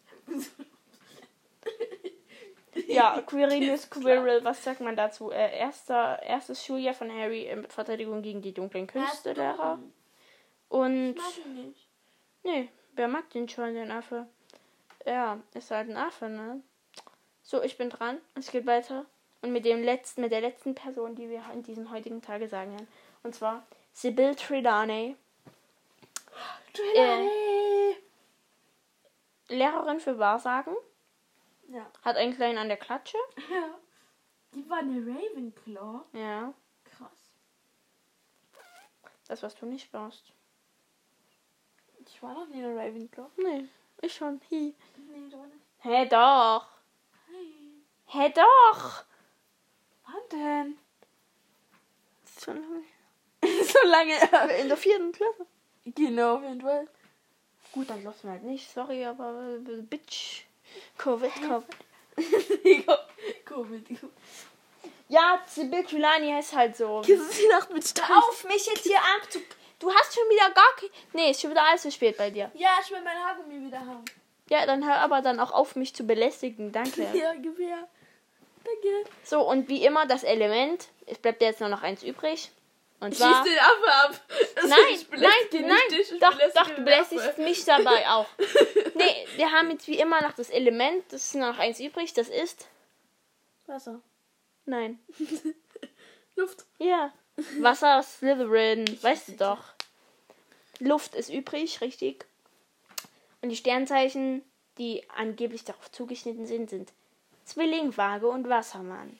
Ja, 2.86 3.20
Quirinius 3.26 3.90
Quirrell, 3.90 4.44
was 4.44 4.62
sagt 4.62 4.80
man 4.80 4.96
dazu? 4.96 5.30
Äh, 5.30 5.58
erster, 5.58 6.22
erstes 6.22 6.64
Schuljahr 6.64 6.94
von 6.94 7.10
Harry 7.10 7.46
in 7.46 7.66
Verteidigung 7.68 8.22
gegen 8.22 8.42
die 8.42 8.52
dunklen 8.52 8.86
Künstlehrer. 8.86 9.78
Und. 10.68 11.14
Mag 11.14 11.24
ich 11.38 11.46
nicht. 11.46 11.86
Nee, 12.44 12.68
wer 12.94 13.08
mag 13.08 13.28
den 13.30 13.48
schon, 13.48 13.74
den 13.74 13.90
Affe? 13.90 14.26
Ja, 15.06 15.38
ist 15.54 15.70
halt 15.70 15.88
ein 15.88 15.96
Affe, 15.96 16.28
ne? 16.28 16.62
So, 17.42 17.62
ich 17.62 17.78
bin 17.78 17.90
dran. 17.90 18.18
Es 18.34 18.50
geht 18.50 18.66
weiter. 18.66 19.06
Und 19.40 19.52
mit 19.52 19.64
dem 19.64 19.82
letzten, 19.82 20.20
mit 20.20 20.32
der 20.32 20.40
letzten 20.40 20.74
Person, 20.74 21.14
die 21.14 21.30
wir 21.30 21.42
in 21.52 21.62
diesem 21.62 21.90
heutigen 21.90 22.20
Tage 22.20 22.48
sagen 22.48 22.72
werden. 22.72 22.88
Und 23.22 23.34
zwar 23.34 23.64
Sybil 23.92 24.34
Trelawney, 24.34 25.16
Trelawney. 26.72 27.96
Lehrerin 29.48 30.00
für 30.00 30.18
Wahrsagen, 30.18 30.74
Ja. 31.68 31.90
hat 32.02 32.16
einen 32.16 32.34
kleinen 32.34 32.58
an 32.58 32.68
der 32.68 32.76
Klatsche. 32.78 33.18
ja. 33.50 33.78
Die 34.54 34.68
war 34.70 34.78
eine 34.78 35.00
Ravenclaw. 35.00 36.04
Ja, 36.14 36.54
Krass. 36.84 37.30
das, 39.28 39.42
was 39.42 39.54
du 39.56 39.66
nicht 39.66 39.92
warst. 39.92 40.32
Ich 42.06 42.22
war 42.22 42.32
noch 42.32 42.48
nie 42.48 42.60
in 42.62 42.76
Ravenclaw. 42.78 43.28
Nee, 43.36 43.68
ich 44.00 44.14
schon. 44.14 44.40
Hi. 44.50 44.74
Nee, 44.96 45.28
doch 45.30 45.44
nicht. 45.44 45.60
Hä, 45.80 46.06
doch. 46.06 46.66
Hey. 47.26 47.52
Hä, 48.06 48.32
doch. 48.34 49.04
Wann 50.06 50.28
denn? 50.32 50.78
So 52.38 52.52
lange. 52.52 52.84
so 53.64 53.78
lange. 53.86 54.58
In 54.60 54.68
der 54.68 54.76
vierten 54.78 55.12
Klasse. 55.12 55.46
Genau, 55.84 56.36
auf 56.36 56.42
jeden 56.42 56.62
Fall. 56.62 56.88
Gut, 57.72 57.90
dann 57.90 58.02
lost 58.02 58.24
wir 58.24 58.30
halt 58.30 58.44
nicht. 58.44 58.70
Sorry, 58.70 59.04
aber 59.04 59.56
äh, 59.56 59.82
Bitch. 59.82 60.46
Covid, 60.96 61.32
Covid. 61.34 61.76
Covid. 63.44 63.86
Ja, 65.08 65.40
Sibyl 65.46 65.84
Trelawney 65.84 66.32
heißt 66.32 66.54
halt 66.54 66.76
so. 66.76 67.02
Die 67.06 67.48
Nacht 67.50 67.72
mit 67.72 67.86
Stein. 67.86 68.10
auf 68.10 68.44
mich 68.44 68.66
jetzt 68.66 68.84
hier 68.84 68.98
ab. 68.98 69.28
Du, 69.32 69.38
du 69.78 69.92
hast 69.92 70.14
schon 70.14 70.28
wieder 70.28 70.50
gar 70.50 70.76
kein... 70.78 70.90
Nee, 71.12 71.30
ist 71.30 71.40
schon 71.40 71.50
wieder 71.50 71.64
alles 71.66 71.82
zu 71.82 71.90
spät 71.90 72.16
bei 72.18 72.30
dir. 72.30 72.50
Ja, 72.54 72.70
ich 72.82 72.90
will 72.90 73.00
mein 73.02 73.16
Haargummi 73.16 73.66
wieder 73.66 73.80
haben. 73.80 74.04
Ja, 74.50 74.66
dann 74.66 74.86
hör 74.86 74.96
aber 74.96 75.22
dann 75.22 75.40
auch 75.40 75.52
auf, 75.52 75.76
mich 75.76 75.94
zu 75.94 76.04
belästigen. 76.06 76.72
Danke. 76.72 77.06
Ja, 77.14 77.34
gib 77.34 77.58
her. 77.58 77.88
Danke. 78.64 79.10
So, 79.24 79.40
und 79.48 79.68
wie 79.68 79.84
immer 79.84 80.06
das 80.06 80.24
Element. 80.24 80.88
Es 81.06 81.18
bleibt 81.18 81.40
jetzt 81.40 81.60
nur 81.60 81.68
noch 81.70 81.82
eins 81.82 82.02
übrig. 82.02 82.50
Und 83.00 83.14
zwar... 83.14 83.44
Schieß 83.44 83.52
den 83.52 83.58
Affe 83.58 83.92
ab. 83.92 84.20
Also, 84.56 84.68
Nein, 84.70 84.80
ich 84.90 85.08
nein, 85.10 85.68
nein, 85.68 85.78
dich, 85.90 86.12
ich 86.12 86.18
doch, 86.18 86.36
doch, 86.54 86.70
du 86.70 86.82
belästigst 86.82 87.38
mich 87.38 87.64
dabei 87.64 88.08
auch. 88.08 88.26
Nee, 88.94 89.26
wir 89.36 89.52
haben 89.52 89.70
jetzt 89.70 89.86
wie 89.86 89.98
immer 89.98 90.20
noch 90.20 90.32
das 90.32 90.50
Element, 90.50 91.04
das 91.10 91.26
ist 91.26 91.34
nur 91.36 91.52
noch 91.52 91.58
eins 91.58 91.78
übrig, 91.78 92.12
das 92.12 92.28
ist... 92.28 92.66
Wasser. 93.66 94.00
Nein. 94.64 94.98
Luft. 96.36 96.64
Ja. 96.78 97.12
Wasser, 97.60 98.02
Slytherin, 98.02 98.84
weißt 99.00 99.28
du 99.28 99.32
doch. 99.32 99.62
Luft 100.80 101.14
ist 101.14 101.30
übrig, 101.30 101.80
richtig. 101.80 102.26
Und 103.42 103.50
die 103.50 103.56
Sternzeichen, 103.56 104.42
die 104.78 105.08
angeblich 105.10 105.64
darauf 105.64 105.90
zugeschnitten 105.92 106.46
sind, 106.46 106.68
sind 106.68 106.92
Zwilling, 107.44 107.96
Waage 107.96 108.28
und 108.28 108.48
Wassermann. 108.48 109.18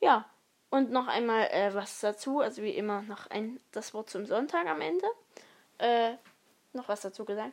Ja, 0.00 0.28
und 0.70 0.90
noch 0.90 1.06
einmal 1.08 1.46
äh, 1.50 1.74
was 1.74 2.00
dazu, 2.00 2.40
also 2.40 2.62
wie 2.62 2.70
immer 2.70 3.02
noch 3.02 3.28
ein 3.30 3.60
das 3.72 3.94
Wort 3.94 4.10
zum 4.10 4.26
Sonntag 4.26 4.66
am 4.66 4.80
Ende. 4.80 5.06
Äh, 5.78 6.12
noch 6.72 6.88
was 6.88 7.00
dazu 7.00 7.24
gesagt. 7.24 7.52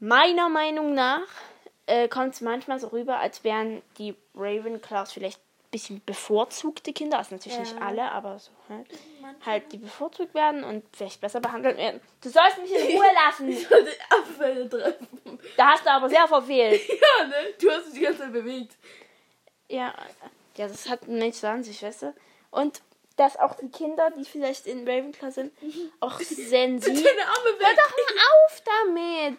Meiner 0.00 0.48
Meinung 0.48 0.94
nach 0.94 1.26
äh, 1.86 2.08
kommt 2.08 2.34
es 2.34 2.40
manchmal 2.40 2.80
so 2.80 2.88
rüber, 2.88 3.18
als 3.18 3.44
wären 3.44 3.82
die 3.98 4.14
Ravenclaws 4.34 5.12
vielleicht 5.12 5.38
ein 5.38 5.70
bisschen 5.70 6.02
bevorzugte 6.04 6.92
Kinder. 6.92 7.18
Also 7.18 7.34
natürlich 7.34 7.58
nicht 7.58 7.76
Ja. 7.78 7.86
alle, 7.86 8.10
aber 8.10 8.38
so 8.38 8.50
halt. 8.68 8.86
Halt, 9.46 9.72
die 9.72 9.78
bevorzugt 9.78 10.34
werden 10.34 10.62
und 10.64 10.84
vielleicht 10.94 11.20
besser 11.20 11.40
behandelt 11.40 11.76
werden. 11.76 12.00
Du 12.20 12.28
sollst 12.28 12.58
mich 12.58 12.72
in 12.72 12.96
Ruhe 12.96 13.06
lassen. 13.14 13.48
Ich 13.52 13.66
soll 13.68 13.84
den 13.84 13.94
Affe 14.10 14.68
treffen. 14.68 15.38
Da 15.56 15.68
hast 15.68 15.84
du 15.86 15.90
aber 15.90 16.08
sehr 16.08 16.26
verfehlt. 16.26 16.80
Ja, 16.88 17.26
ne? 17.26 17.34
Du 17.60 17.70
hast 17.70 17.86
dich 17.86 17.94
die 17.94 18.00
ganze 18.00 18.20
Zeit 18.20 18.32
bewegt. 18.32 18.76
Ja, 19.68 19.94
ja, 20.56 20.68
das 20.68 20.88
hat 20.88 21.08
ein 21.08 21.18
Mensch 21.18 21.36
so 21.36 21.46
an 21.46 21.64
sich, 21.64 21.82
weißt 21.82 22.02
du? 22.02 22.14
Und 22.50 22.82
dass 23.16 23.36
auch 23.38 23.56
die 23.56 23.70
Kinder, 23.70 24.10
die 24.10 24.24
vielleicht 24.24 24.66
in 24.66 24.88
Ravenclaw 24.88 25.30
sind, 25.30 25.52
auch 26.00 26.18
sensibel. 26.20 27.02
Hör 27.04 27.76
doch 27.76 27.96
mal 27.96 28.22
auf 28.46 28.62
damit! 28.64 29.38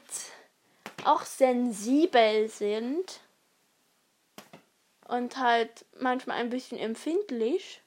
Auch 1.05 1.23
sensibel 1.23 2.49
sind. 2.49 3.19
Und 5.07 5.37
halt 5.37 5.85
manchmal 5.99 6.37
ein 6.37 6.49
bisschen 6.49 6.79
empfindlich. 6.79 7.81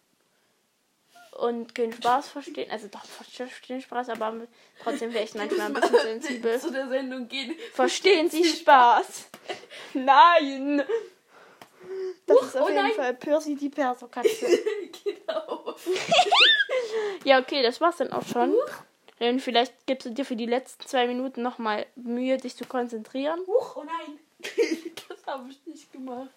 Und 1.32 1.74
keinen 1.74 1.92
Spaß 1.92 2.28
verstehen. 2.28 2.70
Also 2.70 2.88
doch, 2.88 3.04
verstehen 3.04 3.82
Spaß, 3.82 4.08
aber 4.08 4.46
trotzdem 4.82 5.10
vielleicht 5.10 5.34
manchmal 5.34 5.66
ein 5.66 5.74
bisschen 5.74 6.00
sensibel. 6.00 6.58
Zu 6.60 6.72
der 6.72 6.88
Sendung 6.88 7.28
gehen. 7.28 7.54
Verstehen 7.72 8.30
Sie 8.30 8.44
Spaß? 8.44 9.26
Nein! 9.94 10.82
Das 12.26 12.42
ist 12.42 12.56
auf 12.56 12.64
oh 12.64 12.68
jeden 12.68 12.82
nein. 12.82 12.92
Fall 12.92 13.14
Percy 13.14 13.54
die 13.54 13.68
Perserkatze. 13.68 14.46
genau. 15.04 15.74
ja, 17.24 17.38
okay, 17.38 17.62
das 17.62 17.80
war's 17.80 17.98
dann 17.98 18.12
auch 18.12 18.26
schon. 18.26 18.54
Dann 19.18 19.40
vielleicht 19.40 19.86
gibst 19.86 20.06
du 20.06 20.10
dir 20.10 20.24
für 20.24 20.36
die 20.36 20.46
letzten 20.46 20.86
zwei 20.86 21.06
Minuten 21.06 21.42
nochmal 21.42 21.86
Mühe, 21.94 22.36
dich 22.36 22.56
zu 22.56 22.64
konzentrieren. 22.64 23.40
Huch, 23.46 23.76
oh 23.76 23.84
nein. 23.84 24.18
Das 25.08 25.34
habe 25.34 25.50
ich 25.50 25.58
nicht 25.66 25.92
gemacht. 25.92 26.30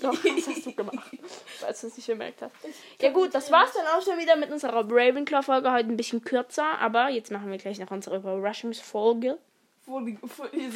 Doch, 0.00 0.14
das 0.14 0.46
hast 0.46 0.66
du 0.66 0.72
gemacht, 0.72 1.10
falls 1.58 1.80
du 1.80 1.88
es 1.88 1.96
nicht 1.96 2.06
gemerkt 2.06 2.42
hast. 2.42 2.52
Ja 3.00 3.10
gut, 3.10 3.34
das 3.34 3.50
war's 3.50 3.72
dann 3.72 3.86
auch 3.86 4.02
schon 4.02 4.18
wieder 4.18 4.36
mit 4.36 4.52
unserer 4.52 4.88
Ravenclaw-Folge. 4.88 5.72
Heute 5.72 5.88
ein 5.88 5.96
bisschen 5.96 6.22
kürzer, 6.22 6.78
aber 6.78 7.08
jetzt 7.08 7.32
machen 7.32 7.50
wir 7.50 7.58
gleich 7.58 7.80
noch 7.80 7.90
unsere 7.90 8.18
Überraschungsfolge. 8.18 9.38
Folge. 9.84 10.18
Folge. 10.28 10.70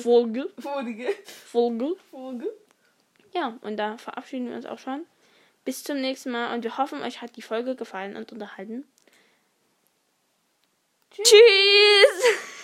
Folge. 0.60 1.14
Folge. 1.46 1.96
Folge. 2.10 2.52
Ja, 3.34 3.58
und 3.62 3.76
da 3.76 3.98
verabschieden 3.98 4.48
wir 4.48 4.56
uns 4.56 4.66
auch 4.66 4.78
schon. 4.78 5.06
Bis 5.64 5.84
zum 5.84 6.00
nächsten 6.00 6.30
Mal 6.30 6.54
und 6.54 6.64
wir 6.64 6.78
hoffen, 6.78 7.02
euch 7.02 7.20
hat 7.20 7.36
die 7.36 7.42
Folge 7.42 7.76
gefallen 7.76 8.16
und 8.16 8.32
unterhalten. 8.32 8.86
Tschüss! 11.10 12.54